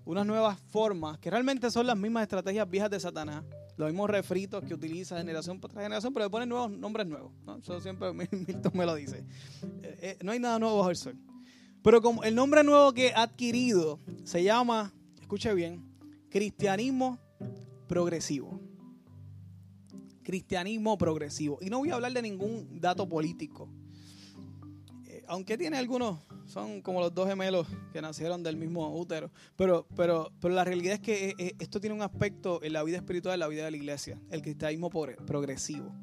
[0.05, 3.43] unas nuevas formas, que realmente son las mismas estrategias viejas de Satanás
[3.81, 7.31] los mismos refritos que utiliza generación por generación, pero le ponen nuevos nombres nuevos.
[7.61, 9.25] Eso siempre Milton me lo dice.
[9.81, 11.17] Eh, eh, no hay nada nuevo bajo el sol.
[11.81, 15.83] Pero como el nombre nuevo que ha adquirido se llama, escuche bien,
[16.29, 17.19] cristianismo
[17.87, 18.61] progresivo.
[20.21, 21.57] Cristianismo progresivo.
[21.59, 23.67] Y no voy a hablar de ningún dato político.
[25.07, 26.19] Eh, aunque tiene algunos
[26.51, 29.31] son como los dos gemelos que nacieron del mismo útero.
[29.55, 32.83] Pero, pero, pero la realidad es que eh, eh, esto tiene un aspecto en la
[32.83, 35.95] vida espiritual, en la vida de la iglesia, el cristianismo progresivo.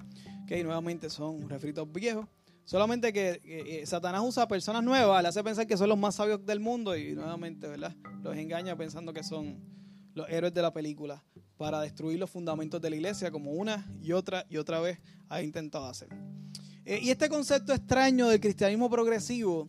[0.46, 2.26] Que nuevamente son refritos viejos.
[2.64, 6.14] Solamente que eh, Satanás usa a personas nuevas, le hace pensar que son los más
[6.14, 7.94] sabios del mundo y nuevamente, ¿verdad?
[8.22, 9.58] Los engaña pensando que son
[10.14, 11.22] los héroes de la película
[11.56, 15.42] para destruir los fundamentos de la iglesia como una y otra y otra vez ha
[15.42, 16.08] intentado hacer.
[16.84, 19.68] y este concepto extraño del cristianismo progresivo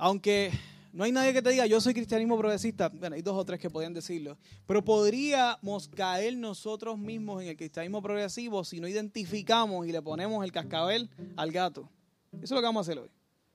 [0.00, 0.50] aunque
[0.94, 3.60] no hay nadie que te diga, yo soy cristianismo progresista, bueno, hay dos o tres
[3.60, 9.86] que podrían decirlo, pero podríamos caer nosotros mismos en el cristianismo progresivo si no identificamos
[9.86, 11.88] y le ponemos el cascabel al gato.
[12.32, 13.10] Eso es lo que vamos a hacer hoy.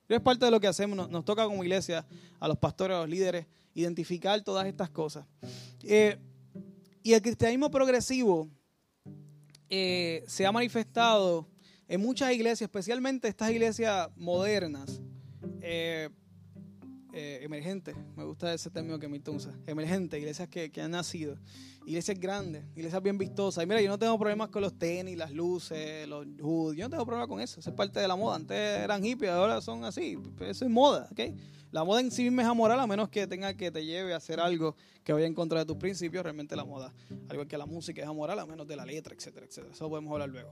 [0.08, 2.06] Es parte de lo que hacemos, nos, toca como iglesia,
[2.38, 5.26] a los pastores, a los líderes, identificar todas estas cosas.
[5.82, 6.16] Eh,
[7.02, 8.48] y el cristianismo progresivo
[9.68, 11.48] eh, se ha manifestado
[11.88, 15.00] en muchas iglesias, especialmente estas iglesias modernas.
[15.60, 16.08] Eh,
[17.18, 21.38] eh, emergente, me gusta ese término que Milton usa, emergente, iglesias que, han nacido,
[21.86, 23.64] iglesias grandes, iglesias bien vistosas.
[23.64, 26.90] Y mira, yo no tengo problemas con los tenis, las luces, los hoods, yo no
[26.90, 28.36] tengo problema con eso, eso es parte de la moda.
[28.36, 31.20] Antes eran hippies, ahora son así, eso es moda, ¿ok?
[31.72, 34.18] La moda en sí misma es amoral a menos que tenga que te lleve a
[34.18, 36.92] hacer algo que vaya en contra de tus principios, realmente la moda,
[37.30, 39.72] al igual que la música es amoral a menos de la letra, etcétera, etcétera.
[39.72, 40.50] Eso podemos hablar luego.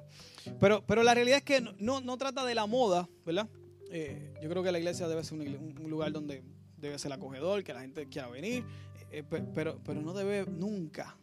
[0.58, 3.50] Pero, pero la realidad es que no, no trata de la moda, ¿verdad?
[3.96, 6.42] Eh, yo creo que la iglesia debe ser un, lugar donde
[6.84, 8.64] debe ser acogedor, que la gente quiera venir,
[9.10, 9.22] eh,
[9.54, 11.16] pero, pero no debe nunca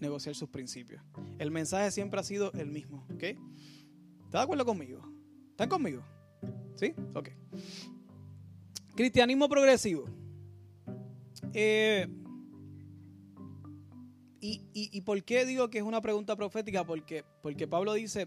[0.00, 1.02] negociar sus principios.
[1.38, 3.22] El mensaje siempre ha sido el mismo, ¿ok?
[3.22, 5.02] ¿Estás de acuerdo conmigo?
[5.50, 6.02] ¿Están conmigo?
[6.74, 6.94] ¿Sí?
[7.14, 7.30] Ok.
[8.94, 10.06] Cristianismo progresivo.
[11.54, 12.08] Eh,
[14.40, 16.84] y, y, por qué digo que es una pregunta profética?
[16.84, 18.26] Porque, porque Pablo dice,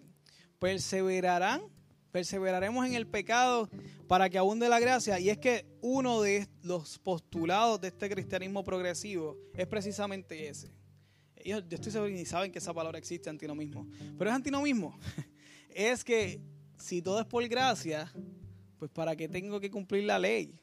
[0.59, 1.61] perseverarán
[2.15, 3.69] perseveraremos en el pecado
[4.07, 5.19] para que abunde la gracia.
[5.19, 10.71] Y es que uno de los postulados de este cristianismo progresivo es precisamente ese.
[11.43, 13.85] Yo, estoy seguro ni saben que esa palabra existe, antinomismo.
[14.17, 14.97] Pero es antinomismo.
[15.69, 16.39] es que
[16.77, 18.09] si todo es por gracia,
[18.79, 20.57] pues ¿para qué tengo que cumplir la ley?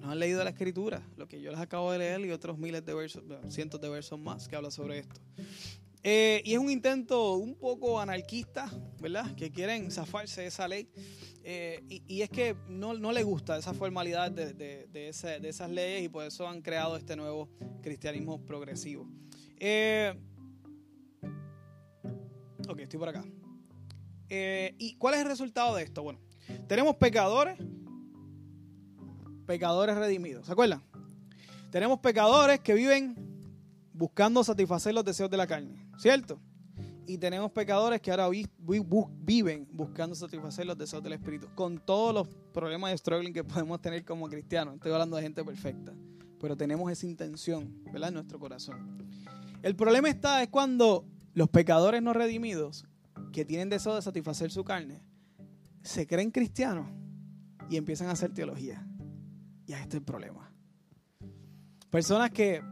[0.00, 2.86] No han leído la escritura, lo que yo les acabo de leer y otros miles
[2.86, 5.20] de versos, cientos de versos más que habla sobre esto.
[6.02, 9.34] Eh, y es un intento un poco anarquista, ¿verdad?
[9.34, 10.88] Que quieren zafarse de esa ley.
[11.42, 16.08] Eh, y, es que no, no le gusta esa formalidad de, de, esas leyes y
[16.08, 17.48] por eso han creado este nuevo
[17.80, 19.08] cristianismo progresivo.
[19.58, 20.14] Eh,
[22.68, 23.24] ok, estoy por acá.
[24.30, 26.02] ¿Y cuál es el resultado de esto?
[26.02, 26.20] Bueno,
[26.66, 27.58] tenemos pecadores,
[29.46, 30.46] pecadores redimidos.
[30.46, 30.82] ¿Se acuerdan?
[31.70, 33.28] Tenemos pecadores que viven
[33.98, 36.40] buscando satisfacer los deseos de la carne, ¿cierto?
[37.06, 42.28] Y tenemos pecadores que ahora viven buscando satisfacer los deseos del Espíritu, con todos los
[42.52, 44.74] problemas de struggling que podemos tener como cristianos.
[44.74, 45.92] Estoy hablando de gente perfecta,
[46.40, 48.08] pero tenemos esa intención, ¿verdad?
[48.08, 49.08] En nuestro corazón.
[49.62, 52.86] El problema está es cuando los pecadores no redimidos,
[53.32, 55.02] que tienen deseo de satisfacer su carne,
[55.82, 56.86] se creen cristianos
[57.70, 58.86] y empiezan a hacer teología.
[59.66, 60.52] Y ahí está el problema.
[61.90, 62.62] Personas que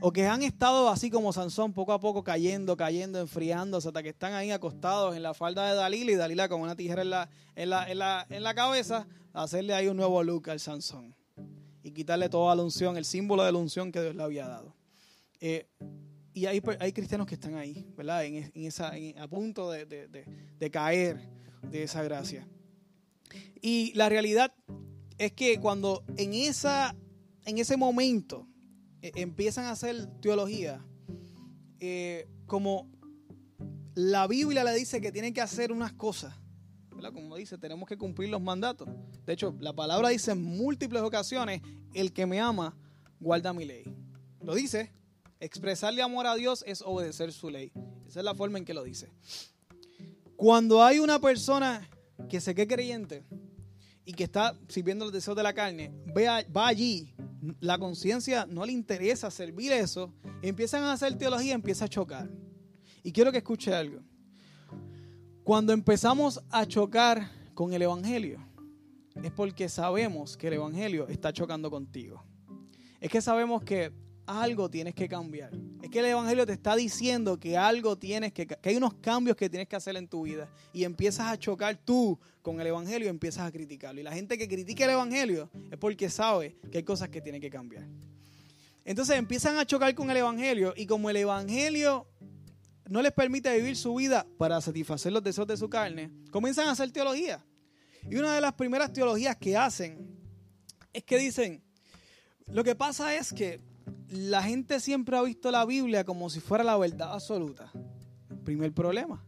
[0.00, 4.10] o que han estado así como Sansón, poco a poco cayendo, cayendo, enfriándose, hasta que
[4.10, 7.30] están ahí acostados en la falda de Dalila y Dalila con una tijera en la,
[7.54, 11.14] en la, en la, en la cabeza, hacerle ahí un nuevo look al Sansón
[11.82, 14.74] y quitarle toda la unción, el símbolo de la unción que Dios le había dado.
[15.40, 15.66] Eh,
[16.32, 18.24] y hay, hay, cristianos que están ahí, ¿verdad?
[18.24, 21.28] En, esa, a punto de, de, de caer
[21.62, 22.46] de esa gracia.
[23.60, 24.54] Y la realidad
[25.18, 26.94] es que cuando en, esa,
[27.44, 28.46] en ese momento
[29.02, 30.84] e, empiezan a hacer teología,
[31.78, 32.90] eh, como
[33.94, 36.34] la Biblia le dice que tienen que hacer unas cosas,
[36.94, 37.12] ¿verdad?
[37.12, 38.88] Como dice, tenemos que cumplir los mandatos.
[39.24, 41.62] De hecho, la palabra dice en múltiples ocasiones,
[41.94, 42.76] el que me ama,
[43.18, 43.84] guarda mi ley.
[44.42, 44.92] Lo dice,
[45.38, 47.72] expresarle amor a Dios es obedecer su ley.
[48.06, 49.12] Esa es la forma en que lo dice.
[50.36, 51.88] Cuando hay una persona
[52.28, 53.24] que se cree creyente
[54.04, 57.14] y que está sirviendo los deseos de la carne, va allí
[57.60, 62.30] la conciencia no le interesa servir eso, empiezan a hacer teología, empieza a chocar.
[63.02, 64.00] Y quiero que escuche algo.
[65.42, 68.38] Cuando empezamos a chocar con el Evangelio,
[69.22, 72.22] es porque sabemos que el Evangelio está chocando contigo.
[73.00, 73.92] Es que sabemos que
[74.30, 75.50] algo tienes que cambiar.
[75.82, 79.36] Es que el Evangelio te está diciendo que algo tienes que, que hay unos cambios
[79.36, 80.48] que tienes que hacer en tu vida.
[80.72, 84.00] Y empiezas a chocar tú con el Evangelio y empiezas a criticarlo.
[84.00, 87.40] Y la gente que critica el Evangelio es porque sabe que hay cosas que tienen
[87.40, 87.86] que cambiar.
[88.84, 92.06] Entonces empiezan a chocar con el Evangelio y como el Evangelio
[92.88, 96.72] no les permite vivir su vida para satisfacer los deseos de su carne, comienzan a
[96.72, 97.44] hacer teología.
[98.10, 100.18] Y una de las primeras teologías que hacen
[100.92, 101.62] es que dicen,
[102.48, 103.60] lo que pasa es que
[104.10, 107.70] la gente siempre ha visto la Biblia como si fuera la verdad absoluta.
[108.44, 109.24] Primer problema.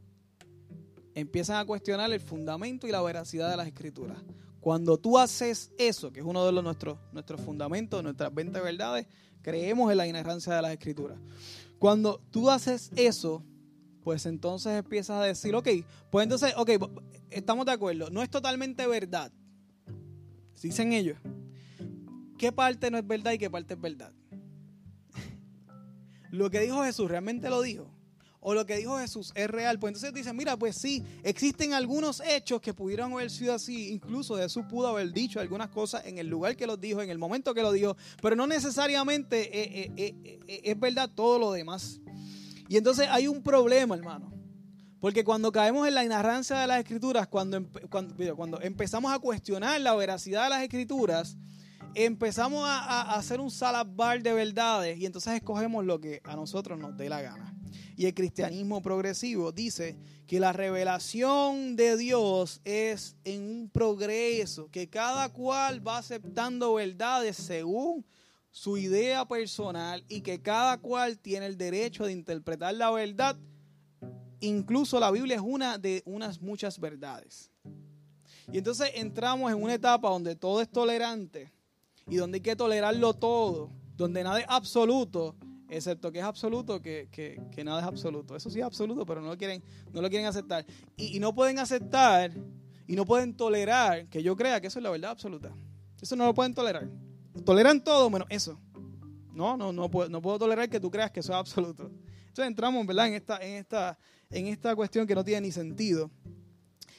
[1.14, 4.18] Empiezan a cuestionar el fundamento y la veracidad de las escrituras.
[4.60, 9.06] Cuando tú haces eso, que es uno de los, nuestros, nuestros fundamentos, nuestras 20 verdades,
[9.42, 11.18] creemos en la inerrancia de las escrituras.
[11.78, 13.44] Cuando tú haces eso,
[14.02, 15.68] pues entonces empiezas a decir, ok,
[16.10, 16.70] pues entonces, ok,
[17.30, 19.32] estamos de acuerdo, no es totalmente verdad.
[20.60, 21.18] Dicen ellos.
[22.38, 24.12] ¿Qué parte no es verdad y qué parte es verdad?
[26.32, 27.86] Lo que dijo Jesús realmente lo dijo.
[28.40, 29.78] O lo que dijo Jesús es real.
[29.78, 33.92] Pues entonces dicen, mira, pues sí, existen algunos hechos que pudieron haber sido así.
[33.92, 37.18] Incluso Jesús pudo haber dicho algunas cosas en el lugar que los dijo, en el
[37.18, 37.96] momento que lo dijo.
[38.20, 42.00] Pero no necesariamente eh, eh, eh, es verdad todo lo demás.
[42.68, 44.32] Y entonces hay un problema, hermano.
[44.98, 49.80] Porque cuando caemos en la ignorancia de las escrituras, cuando, cuando, cuando empezamos a cuestionar
[49.80, 51.36] la veracidad de las escrituras,
[51.94, 56.78] empezamos a, hacer un salad bar de verdades y entonces escogemos lo que a nosotros
[56.78, 57.54] nos dé la gana.
[57.96, 64.88] Y el cristianismo progresivo dice que la revelación de Dios es en un progreso, que
[64.88, 68.04] cada cual va aceptando verdades según
[68.50, 73.36] su idea personal y que cada cual tiene el derecho de interpretar la verdad.
[74.40, 77.50] Incluso la Biblia es una de unas muchas verdades.
[78.50, 81.52] Y entonces entramos en una etapa donde todo es tolerante
[82.08, 85.36] y donde hay que tolerarlo todo, donde nada es absoluto,
[85.68, 88.36] excepto que es absoluto, que, nada es absoluto.
[88.36, 89.62] Eso sí es absoluto, pero no lo quieren,
[89.92, 90.66] no lo quieren aceptar.
[90.96, 92.32] Y, no pueden aceptar
[92.86, 95.54] y no pueden tolerar que yo crea que eso es la verdad absoluta.
[96.00, 96.88] Eso no lo pueden tolerar.
[97.44, 98.60] Toleran todo menos eso.
[99.32, 101.90] No, no, no puedo, no puedo tolerar que tú creas que eso es absoluto.
[102.32, 103.08] Entonces entramos, ¿verdad?
[103.08, 103.98] En esta, en esta,
[104.30, 106.10] en esta cuestión que no tiene ni sentido.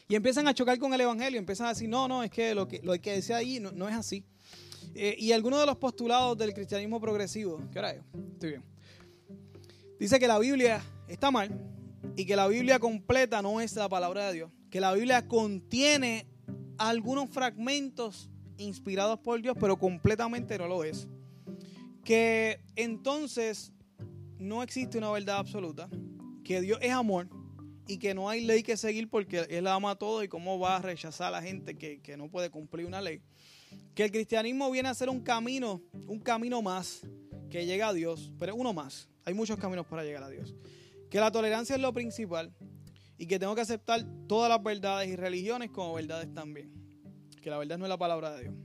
[0.08, 2.68] Y empiezan a chocar con el Evangelio, empiezan a decir, no, no, es que lo
[2.68, 4.26] que, lo que decía ahí no, no es así.
[4.96, 8.02] Eh, y algunos de los postulados del cristianismo progresivo, ¿qué hora es?
[8.34, 8.64] Estoy bien.
[10.00, 11.50] Dice que la Biblia está mal
[12.16, 14.52] y que la Biblia completa no es la palabra de Dios.
[14.70, 16.28] Que la Biblia contiene
[16.78, 21.08] algunos fragmentos inspirados por Dios, pero completamente no lo es.
[22.04, 23.72] Que entonces
[24.38, 25.90] no existe una verdad absoluta,
[26.44, 27.30] que Dios es amor
[27.88, 30.76] y que no hay ley que seguir porque Él ama a todo y cómo va
[30.76, 33.22] a rechazar a la gente que no puede cumplir una ley
[33.96, 37.02] que el cristianismo viene a ser un camino, un camino más
[37.50, 39.10] que llega a Dios, pero uno más.
[39.26, 40.56] Hay muchos caminos para llegar a Dios.
[41.10, 42.54] Que la tolerancia es lo principal
[43.18, 46.72] y que tengo que aceptar todas las verdades y religiones como verdades también.
[47.42, 48.56] Que la verdad no es la palabra de Dios.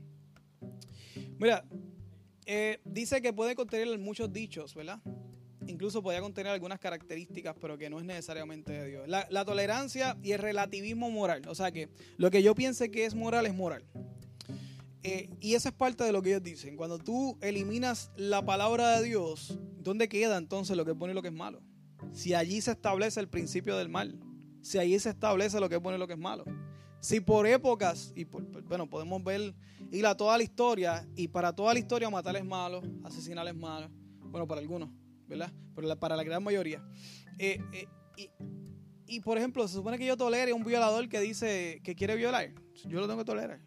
[1.38, 1.64] Mira,
[2.46, 5.00] eh, dice que puede contener muchos dichos, ¿verdad?
[5.68, 9.08] incluso podía contener algunas características, pero que no es necesariamente de Dios.
[9.08, 11.42] La, tolerancia y el relativismo moral.
[11.48, 13.84] O sea que lo que yo piense que es moral es moral.
[15.02, 16.76] Eh, y eso es parte de lo que ellos dicen.
[16.76, 21.14] Cuando tú eliminas la palabra de Dios, ¿dónde queda entonces lo que es bueno y
[21.14, 21.62] lo que es malo?
[22.12, 24.18] Si allí se establece el principio del mal,
[24.60, 26.44] si allí se establece lo que es bueno y lo que es malo.
[27.00, 29.54] Si por épocas, y bueno, podemos ver,
[29.92, 33.54] ir a toda la historia, y para toda la historia matar es malo, asesinar es
[33.54, 33.88] malo,
[34.20, 34.90] bueno, para algunos,
[35.28, 35.52] ¿verdad?
[35.76, 36.84] Pero para la gran mayoría.
[37.38, 37.86] Eh, eh,
[38.16, 38.30] y,
[39.06, 42.16] y, por ejemplo, se supone que yo tolere a un violador que dice que quiere
[42.16, 42.52] violar.
[42.86, 43.60] Yo lo tengo que tolerar.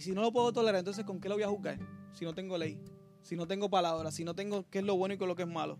[0.00, 1.78] Y si no lo puedo tolerar, entonces ¿con qué lo voy a juzgar?
[2.14, 2.80] Si no tengo ley,
[3.20, 5.36] si no tengo palabra, si no tengo qué es lo bueno y qué es lo
[5.36, 5.78] que es malo.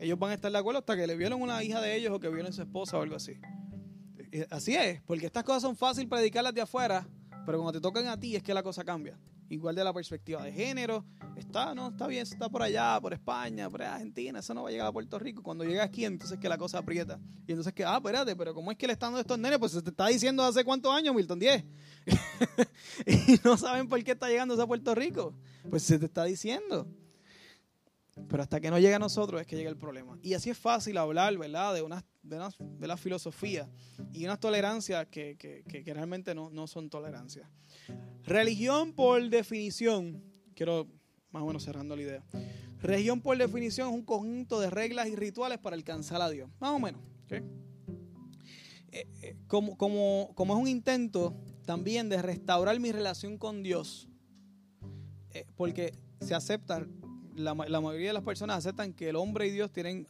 [0.00, 2.18] Ellos van a estar de acuerdo hasta que le violen una hija de ellos o
[2.18, 3.34] que violen su esposa o algo así.
[4.32, 7.06] Eh, así es, porque estas cosas son fáciles predicarlas de afuera,
[7.46, 9.16] pero cuando te tocan a ti es que la cosa cambia
[9.48, 11.04] igual de la perspectiva de género,
[11.36, 14.72] está, no, está bien, está por allá, por España, por Argentina, eso no va a
[14.72, 15.42] llegar a Puerto Rico.
[15.42, 17.18] Cuando llega aquí, entonces que la cosa aprieta.
[17.46, 19.58] Y entonces que, ah, espérate, pero ¿cómo es que le están dando estos nenes?
[19.58, 21.64] Pues se te está diciendo hace cuántos años, Milton, 10.
[23.06, 25.34] y no saben por qué está llegando a Puerto Rico.
[25.68, 26.86] Pues se te está diciendo.
[28.28, 30.18] Pero hasta que no llega a nosotros es que llega el problema.
[30.22, 31.74] Y así es fácil hablar, ¿verdad?
[31.74, 33.68] De una, de la filosofía
[34.12, 37.48] y unas tolerancias que, que, que, realmente no, no son tolerancias.
[38.24, 40.22] Religión por definición,
[40.54, 40.88] quiero
[41.30, 42.24] más o menos cerrando la idea.
[42.80, 46.50] Religión por definición es un conjunto de reglas y rituales para alcanzar a Dios.
[46.58, 47.02] Más o menos.
[48.96, 51.36] Eh, eh, como, como, como, es un intento
[51.66, 54.08] también de restaurar mi relación con Dios,
[55.34, 56.86] eh, porque se acepta,
[57.36, 60.06] la, mayoría de las personas aceptan que el hombre y Dios tienen,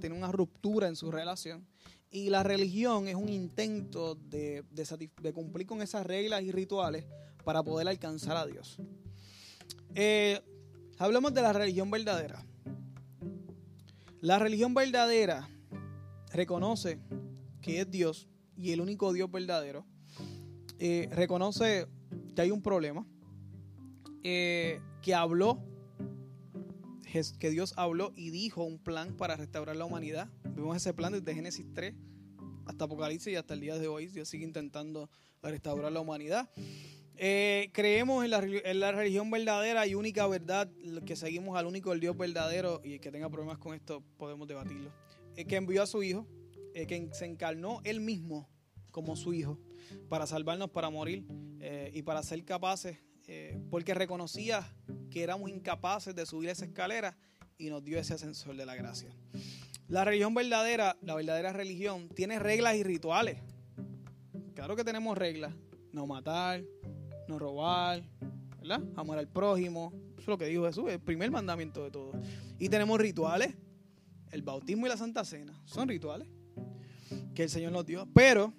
[0.00, 1.66] tienen una ruptura en su relación.
[2.10, 4.64] Y la religión es un intento de,
[5.34, 7.04] cumplir con esas reglas y rituales
[7.42, 8.78] para poder alcanzar a Dios.
[9.94, 10.40] Eh,
[10.98, 12.44] hablemos de la religión verdadera.
[14.20, 15.48] La religión verdadera
[16.32, 17.00] reconoce
[17.60, 19.84] que es Dios y el único Dios verdadero.
[20.78, 21.86] Eh, reconoce
[22.34, 23.06] que hay un problema,
[24.22, 25.62] eh, que habló,
[27.38, 31.34] que Dios habló y dijo un plan para restaurar la humanidad Vemos ese plan desde
[31.34, 31.94] Génesis 3
[32.66, 34.06] hasta Apocalipsis y hasta el día de hoy.
[34.06, 35.10] Dios sigue intentando
[35.42, 36.48] restaurar la humanidad.
[37.16, 40.70] Eh, creemos en la, religión verdadera y única verdad,
[41.04, 44.92] que seguimos al único el Dios verdadero y que tenga problemas con esto podemos debatirlo.
[45.36, 46.26] Eh, que envió a su Hijo,
[46.74, 48.48] eh, que se encarnó él mismo
[48.90, 49.58] como su Hijo
[50.08, 51.26] para salvarnos, para morir
[51.92, 52.98] y para ser capaces,
[53.70, 54.66] porque reconocía
[55.10, 57.16] que éramos incapaces de subir esa escalera
[57.58, 59.10] y nos dio ese ascensor de la gracia.
[59.88, 63.38] La religión verdadera, la verdadera religión, tiene reglas y rituales.
[64.54, 65.54] Claro que tenemos reglas.
[65.92, 66.64] No matar,
[67.28, 68.02] no robar,
[68.58, 68.82] ¿verdad?
[68.96, 69.92] Amar al prójimo.
[70.12, 72.12] Eso es lo que dijo Jesús, el primer mandamiento de todo.
[72.58, 73.54] Y tenemos rituales.
[74.32, 76.26] El bautismo y la Santa Cena son rituales
[77.34, 78.08] que el Señor nos dio.
[78.14, 78.52] Pero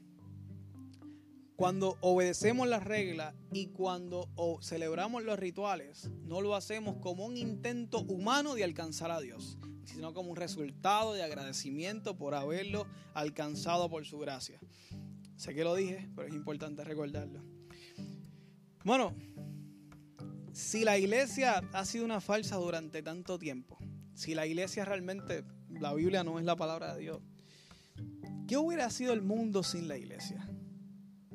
[1.56, 4.30] cuando obedecemos las reglas y cuando
[4.62, 10.14] celebramos los rituales, no lo hacemos como un intento humano de alcanzar a Dios sino
[10.14, 14.60] como un resultado de agradecimiento por haberlo alcanzado por su gracia.
[15.38, 17.44] Sé que lo dije, pero es importante recordarlo.
[18.84, 19.16] Bueno,
[20.54, 23.78] si la iglesia ha sido una falsa durante tanto tiempo,
[24.14, 27.22] si la iglesia realmente, la Biblia no es la palabra de Dios,
[28.48, 30.45] ¿qué hubiera sido el mundo sin la iglesia?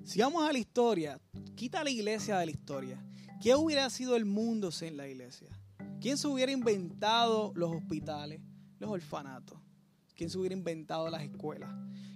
[0.04, 1.20] Si vamos a la historia,
[1.54, 3.04] quita la iglesia de la historia.
[3.42, 5.48] ¿Qué hubiera sido el mundo sin la iglesia?
[6.00, 8.40] ¿Quién se hubiera inventado los hospitales,
[8.78, 9.58] los orfanatos?
[10.14, 11.70] ¿Quién se hubiera inventado las escuelas?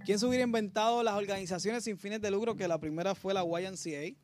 [0.05, 2.57] ¿Quién se hubiera inventado las organizaciones sin fines de lucro?
[2.57, 4.16] Que la primera fue la YMCA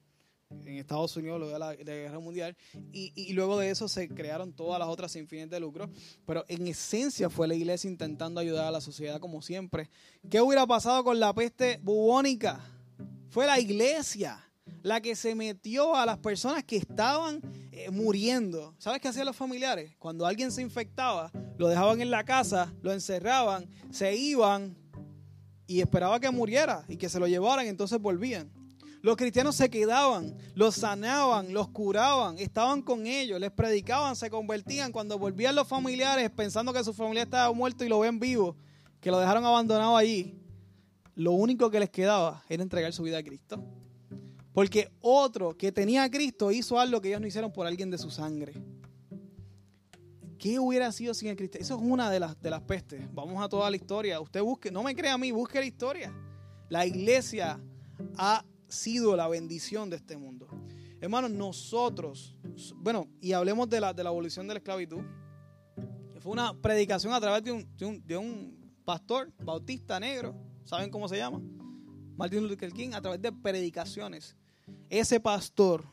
[0.50, 2.56] en Estados Unidos, luego de la, Guerra Mundial,
[2.92, 5.88] y, luego de eso se crearon todas las otras sin fines de lucro,
[6.26, 9.88] pero en esencia fue la iglesia intentando ayudar a la sociedad como siempre.
[10.28, 12.60] ¿Qué hubiera pasado con la peste bubónica?
[13.30, 14.44] Fue la iglesia
[14.82, 18.74] la que se metió a las personas que estaban eh, muriendo.
[18.78, 19.94] ¿Sabes qué hacían los familiares?
[19.98, 24.76] Cuando alguien se infectaba, lo dejaban en la casa, lo encerraban, se iban
[25.68, 28.50] y esperaban que muriera y que se lo llevaran, entonces volvían.
[29.00, 34.90] Los cristianos se quedaban, los sanaban, los curaban, estaban con ellos, les predicaban, se convertían.
[34.90, 38.56] Cuando volvían los familiares pensando que su familia estaba muerto y lo ven vivo,
[39.00, 40.39] que lo dejaron abandonado allí,
[41.14, 43.62] lo único que les quedaba era entregar su vida a Cristo.
[44.52, 47.98] Porque otro que tenía a Cristo hizo algo que ellos no hicieron por alguien de
[47.98, 48.54] su sangre.
[50.38, 51.58] ¿Qué hubiera sido sin el Cristo?
[51.58, 53.02] Eso es una de las, de las pestes.
[53.12, 54.20] Vamos a toda la historia.
[54.20, 56.12] Usted busque, no me crea a mí, busque la historia.
[56.68, 57.60] La iglesia
[58.16, 60.48] ha sido la bendición de este mundo.
[61.00, 62.36] Hermanos, nosotros,
[62.76, 65.02] bueno, y hablemos de la, de la abolición de la esclavitud.
[66.20, 70.34] Fue una predicación a través de un, de un, pastor bautista negro,
[70.64, 71.40] ¿saben cómo se llama?
[72.16, 74.36] Martin Luther King, a través de predicaciones.
[74.88, 75.84] Ese pastor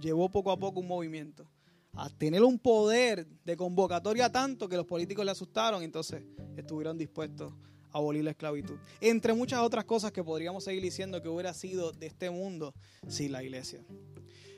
[0.00, 1.48] llevó poco a poco un movimiento
[1.96, 6.22] a tener un poder de convocatoria tanto que los políticos le asustaron, entonces
[6.56, 7.52] estuvieron dispuestos
[7.90, 8.76] a abolir la esclavitud.
[9.00, 12.74] Entre muchas otras cosas que podríamos seguir diciendo que hubiera sido de este mundo
[13.08, 13.82] sin la iglesia.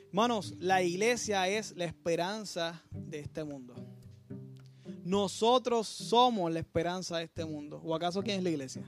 [0.07, 3.73] Hermanos, la iglesia es la esperanza de este mundo.
[5.05, 7.79] Nosotros somos la esperanza de este mundo.
[7.83, 8.83] ¿O acaso quién es la iglesia?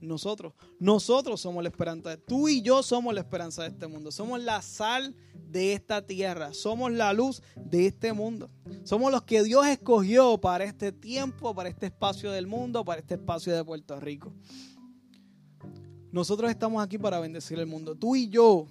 [0.00, 0.52] Nosotros.
[0.78, 2.16] Nosotros somos la esperanza.
[2.16, 4.10] Tú y yo somos la esperanza de este mundo.
[4.10, 6.52] Somos la sal de esta tierra.
[6.52, 8.50] Somos la luz de este mundo.
[8.84, 13.14] Somos los que Dios escogió para este tiempo, para este espacio del mundo, para este
[13.14, 14.32] espacio de Puerto Rico.
[16.12, 17.94] Nosotros estamos aquí para bendecir el mundo.
[17.94, 18.66] Tú y yo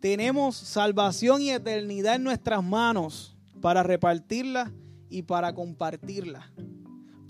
[0.00, 4.72] tenemos salvación y eternidad en nuestras manos para repartirla
[5.10, 6.52] y para compartirla,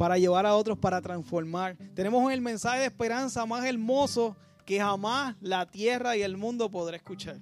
[0.01, 1.77] para llevar a otros, para transformar.
[1.95, 4.35] Tenemos el mensaje de esperanza más hermoso
[4.65, 7.39] que jamás la tierra y el mundo podrá escuchar.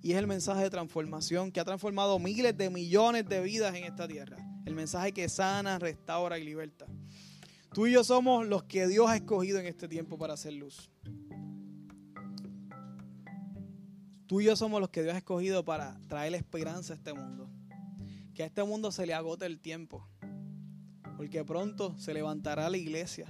[0.00, 3.84] Y es el mensaje de transformación que ha transformado miles de millones de vidas en
[3.84, 4.38] esta tierra.
[4.64, 6.86] El mensaje que sana, restaura y liberta.
[7.74, 10.90] Tú y yo somos los que Dios ha escogido en este tiempo para hacer luz.
[14.26, 17.50] Tú y yo somos los que Dios ha escogido para traer esperanza a este mundo.
[18.34, 20.08] Que a este mundo se le agote el tiempo.
[21.16, 23.26] Porque pronto se levantará la iglesia.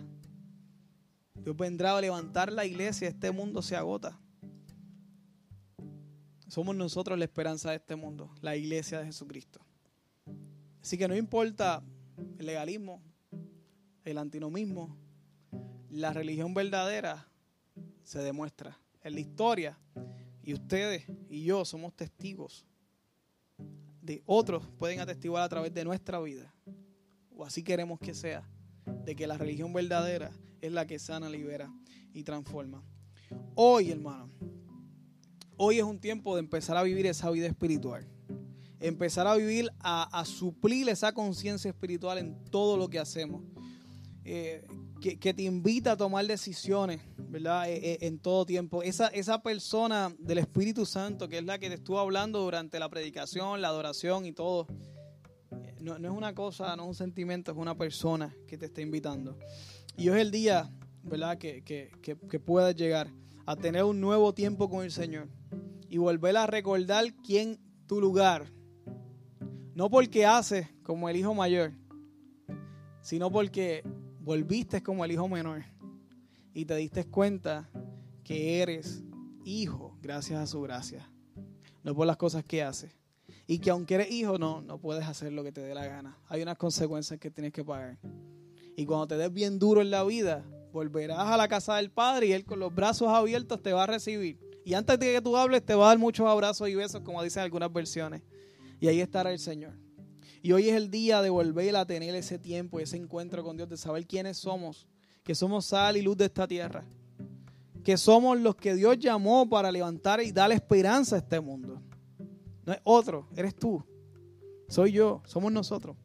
[1.35, 3.09] Dios vendrá a levantar la iglesia.
[3.09, 4.19] Este mundo se agota.
[6.49, 8.35] Somos nosotros la esperanza de este mundo.
[8.41, 9.61] La iglesia de Jesucristo.
[10.83, 11.83] Así que no importa
[12.39, 13.03] el legalismo,
[14.05, 14.97] el antinomismo,
[15.91, 17.29] la religión verdadera
[18.03, 19.79] se demuestra en la historia
[20.43, 22.67] y ustedes y yo somos testigos
[24.01, 26.55] de otros, pueden atestiguar a través de nuestra vida,
[27.37, 28.49] o así queremos que sea,
[29.05, 31.73] de que la religión verdadera es la que sana, libera
[32.13, 32.83] y transforma.
[33.55, 34.31] Hoy, hermano,
[35.57, 38.07] hoy es un tiempo de empezar a vivir esa vida espiritual.
[38.81, 43.43] Empezar a vivir, a, suplir esa conciencia espiritual en todo lo que hacemos.
[44.25, 44.67] Eh,
[45.01, 47.71] que, te invita a tomar decisiones, ¿verdad?
[47.71, 48.83] Eh, eh, en todo tiempo.
[48.83, 52.89] Esa, esa persona del Espíritu Santo, que es la que te estuvo hablando durante la
[52.89, 54.67] predicación, la adoración y todo,
[55.79, 58.81] eh, no, es una cosa, no es un sentimiento, es una persona que te está
[58.81, 59.39] invitando.
[59.97, 60.71] Y hoy es el día,
[61.03, 61.39] ¿verdad?
[61.39, 63.11] Que, que, que, que puedas llegar
[63.47, 65.29] a tener un nuevo tiempo con el Señor
[65.89, 68.53] y volver a recordar quién tu lugar.
[69.75, 71.73] No porque haces como el hijo mayor,
[73.03, 73.85] sino porque
[74.21, 75.65] volviste como el hijo menor
[76.53, 77.71] y te diste cuenta
[78.25, 79.05] que eres
[79.45, 81.09] hijo gracias a su gracia,
[81.85, 82.93] no por las cosas que haces.
[83.47, 86.19] Y que aunque eres hijo, no, no puedes hacer lo que te dé la gana.
[86.29, 87.97] Hay unas consecuencias que tienes que pagar.
[88.77, 92.27] Y cuando te des bien duro en la vida, volverás a la casa del Padre
[92.27, 94.39] y Él con los brazos abiertos te va a recibir.
[94.65, 97.23] Y antes de que tú hables, te va a dar muchos abrazos y besos, como
[97.23, 98.23] dicen algunas versiones.
[98.81, 99.75] Y ahí estará el Señor.
[100.43, 103.69] Y hoy es el día de volver a tener ese tiempo, ese encuentro con Dios,
[103.69, 104.87] de saber quiénes somos,
[105.23, 106.85] que somos sal y luz de esta tierra,
[107.83, 111.81] que somos los que Dios llamó para levantar y dar esperanza a este mundo.
[112.67, 113.83] No es otro, eres tú,
[114.69, 115.97] soy yo, somos nosotros.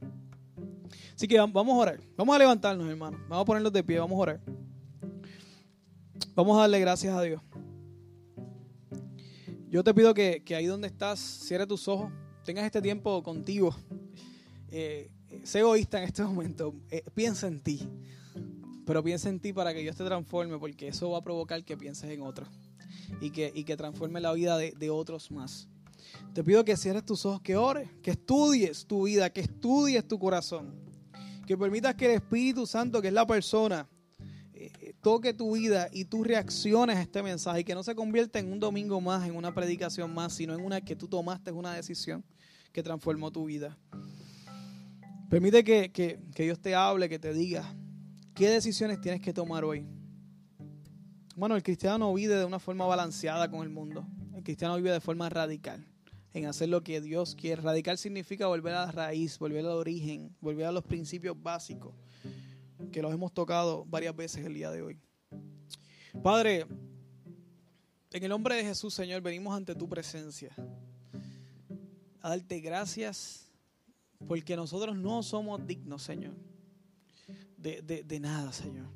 [1.16, 4.16] Así que vamos a orar, vamos a levantarnos, hermano, vamos a ponernos de pie, vamos
[4.16, 4.42] a orar.
[6.34, 7.42] Vamos a darle gracias a Dios.
[9.70, 12.12] Yo te pido que, que ahí donde estás, cierre tus ojos,
[12.44, 13.76] tengas este tiempo contigo
[14.72, 15.12] eh,
[15.44, 17.88] sé egoísta en este momento, eh, piensa en ti,
[18.86, 21.78] pero piensa en ti para que Dios te transforme, porque eso va a provocar que
[21.78, 22.48] pienses en otros
[23.20, 25.68] y que, y que transforme la vida de, otros más.
[26.34, 30.18] Te pido que cierres tus ojos, que ores, que estudies tu vida, que estudies tu
[30.20, 30.74] corazón,
[31.46, 33.88] que permitas que el Espíritu Santo, que es la persona,
[34.54, 38.38] eh, toque tu vida y tú reacciones a este mensaje y que no se convierta
[38.38, 41.74] en un domingo más, en una predicación más, sino en una que tú tomaste una
[41.74, 42.24] decisión
[42.72, 43.78] que transformó tu vida.
[45.30, 47.64] Permite que, Dios te hable, que te diga
[48.36, 49.86] qué decisiones tienes que tomar hoy.
[51.36, 54.06] Bueno, el cristiano vive de una forma balanceada con el mundo.
[54.36, 55.86] El cristiano vive de forma radical,
[56.34, 57.62] en hacer lo que Dios quiere.
[57.62, 61.94] Radical significa volver a la raíz, volver al origen, volver a los principios básicos,
[62.92, 65.00] que los hemos tocado varias veces el día de hoy.
[66.24, 66.66] Padre,
[68.12, 70.54] en el nombre de Jesús, Señor, venimos ante tu presencia
[72.22, 73.52] a darte gracias
[74.28, 76.34] porque nosotros no somos dignos, Señor,
[77.58, 78.88] de, nada, Señor.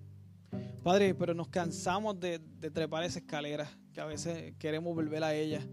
[0.83, 2.39] Padre, pero nos cansamos de,
[2.73, 5.65] trepar esa escalera, que a veces queremos volver a ella.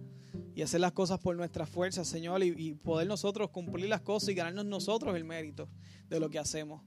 [0.55, 4.35] Y hacer las cosas por nuestra fuerza, Señor, y, poder nosotros cumplir las cosas y
[4.35, 5.69] ganarnos nosotros el mérito
[6.09, 6.83] de lo que hacemos.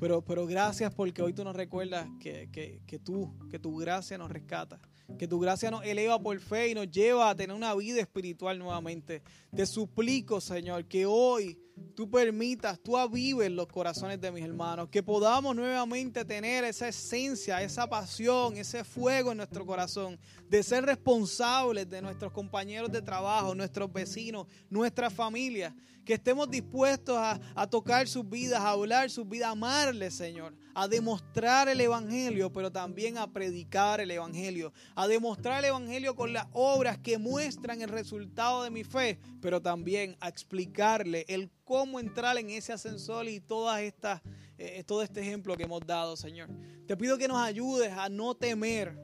[0.00, 2.48] Pero, pero gracias porque hoy tú nos recuerdas que,
[2.86, 4.80] que tú, que tu gracia nos rescata,
[5.18, 8.58] que tu gracia nos eleva por fe y nos lleva a tener una vida espiritual
[8.58, 9.22] nuevamente.
[9.54, 11.58] Te suplico, Señor, que hoy
[11.94, 17.62] tú permitas, tú avives los corazones de mis hermanos, que podamos nuevamente tener esa esencia,
[17.62, 20.18] esa pasión, ese fuego en nuestro corazón,
[20.48, 25.74] de ser responsables de nuestros compañeros de trabajo, nuestros vecinos, nuestra familia,
[26.04, 30.54] que estemos dispuestos a, a tocar sus vidas, a hablar sus vidas, a amarles, Señor,
[30.74, 36.32] a demostrar el Evangelio, pero también a predicar el Evangelio, a demostrar el Evangelio con
[36.32, 42.00] las obras que muestran el resultado de mi fe, pero también a explicarle el cómo
[42.00, 44.20] entrar en ese ascensor y todas estas,
[44.58, 46.48] eh, todo este ejemplo que hemos dado, Señor.
[46.86, 48.98] Te pido que nos ayudes a no temer,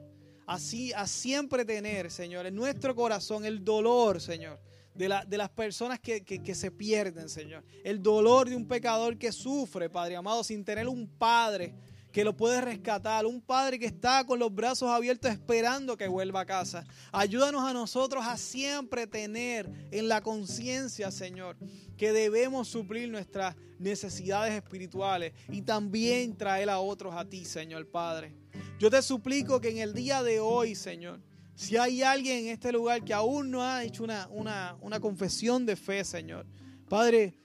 [0.45, 4.70] así, a siempre tener, Señor, en nuestro corazón el dolor, Señor.
[4.93, 7.63] De, de, las personas que, que, se pierden, Señor.
[7.83, 11.73] El dolor de un pecador que sufre, Padre amado, sin tener un Padre
[12.11, 16.41] que lo puede rescatar, un padre que está con los brazos abiertos esperando que vuelva
[16.41, 16.85] a casa.
[17.11, 21.57] Ayúdanos a nosotros a siempre tener en la conciencia, Señor,
[21.97, 28.33] que debemos suplir nuestras necesidades espirituales y también traer a otros a ti, Señor Padre.
[28.77, 31.21] Yo te suplico que en el día de hoy, Señor,
[31.61, 35.65] si hay alguien en este lugar que aún no ha hecho una, una, una confesión
[35.65, 36.45] de fe, Señor,
[36.89, 37.35] Padre,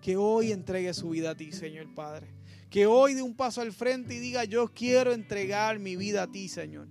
[0.00, 2.36] que hoy entregue su vida a ti, Señor Padre
[2.70, 6.26] que hoy dé un paso al frente y diga, yo quiero entregar mi vida a
[6.30, 6.88] ti, Señor.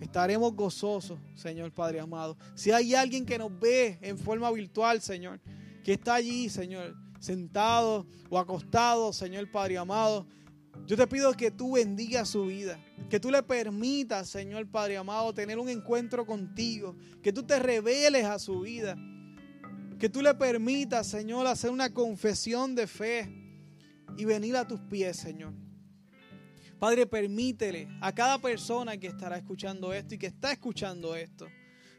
[0.00, 2.36] Estaremos gozosos, Señor Padre amado.
[2.54, 5.40] Si hay alguien que nos ve en forma virtual, Señor,
[5.84, 10.26] que está allí, Señor, sentado o acostado, Señor Padre amado,
[10.86, 12.78] yo te pido que tú bendigas su vida,
[13.08, 18.24] que tú le permitas, Señor Padre amado, tener un encuentro contigo, que tú te reveles
[18.24, 18.96] a su vida,
[19.98, 23.40] que tú le permitas, Señor, hacer una confesión de fe,
[24.16, 25.52] y venir a tus pies, Señor.
[26.78, 31.46] Padre, permítele a cada persona que estará escuchando esto y que está escuchando esto,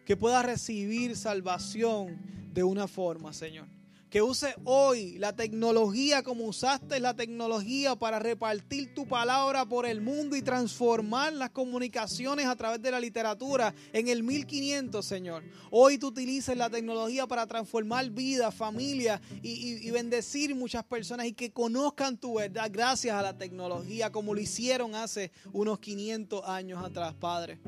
[0.06, 3.81] que pueda recibir salvación de una forma, Señor
[4.12, 10.02] que use hoy la tecnología como usaste la tecnología para repartir tu palabra por el
[10.02, 15.44] mundo y transformar las comunicaciones a través de la literatura en el 1500, Señor.
[15.72, 21.32] Hoy tú utilices la tecnología para transformar vidas, familias y, y bendecir muchas personas y
[21.32, 26.84] que conozcan tu verdad gracias a la tecnología como lo hicieron hace unos 500 años
[26.84, 27.60] atrás, Padre.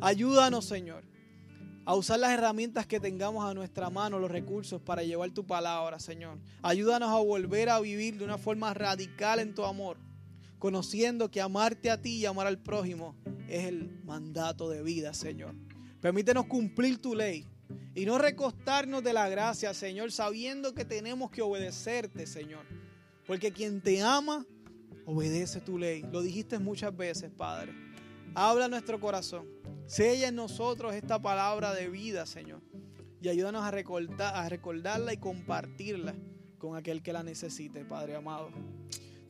[0.00, 1.13] Ayúdanos, Señor
[1.86, 5.98] a usar las herramientas que tengamos a nuestra mano, los recursos para llevar tu palabra,
[5.98, 6.38] Señor.
[6.62, 9.98] Ayúdanos a volver a vivir de una forma radical en tu amor,
[10.58, 13.16] conociendo que amarte a ti y amar al prójimo
[13.48, 15.54] es el mandato de vida, Señor.
[16.00, 17.46] Permítenos cumplir tu ley
[17.94, 22.64] y no recostarnos de la gracia, Señor, sabiendo que tenemos que obedecerte, Señor.
[23.26, 24.46] Porque quien te ama,
[25.06, 26.04] obedece tu ley.
[26.10, 27.72] Lo dijiste muchas veces, Padre.
[28.34, 29.46] Habla nuestro corazón.
[29.86, 32.62] Sella en nosotros esta palabra de vida, Señor.
[33.20, 36.14] Y ayúdanos a, a recordarla y compartirla
[36.58, 38.50] con aquel que la necesite, Padre amado.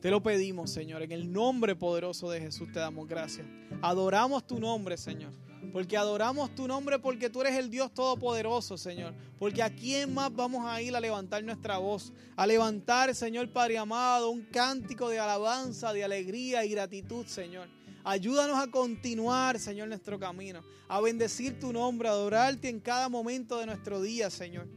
[0.01, 1.01] Te lo pedimos, Señor.
[1.01, 3.47] En el nombre poderoso de Jesús te damos gracias.
[3.81, 5.33] Adoramos tu nombre, Señor.
[5.73, 9.13] Porque adoramos tu nombre porque tú eres el Dios todopoderoso, Señor.
[9.39, 12.13] Porque a quién más vamos a ir a levantar nuestra voz.
[12.35, 17.67] A levantar, Señor Padre amado, un cántico de alabanza, de alegría y gratitud, Señor.
[18.07, 23.57] Ayúdanos a continuar, Señor, nuestro camino, a bendecir tu nombre, a adorarte en cada momento
[23.57, 24.67] de nuestro día, Señor.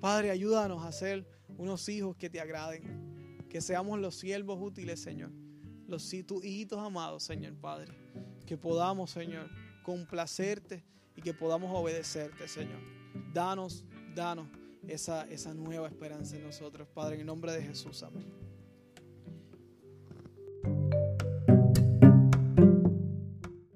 [0.00, 1.26] Padre, ayúdanos a ser
[1.56, 5.32] unos hijos que te agraden, que seamos los siervos útiles, Señor,
[5.88, 7.92] los tus hijitos amados, Señor Padre,
[8.46, 9.50] que podamos, Señor,
[9.82, 10.84] complacerte
[11.16, 12.78] y que podamos obedecerte, Señor.
[13.34, 14.46] Danos, danos
[14.86, 18.47] esa, esa nueva esperanza en nosotros, Padre, en el nombre de Jesús, amén.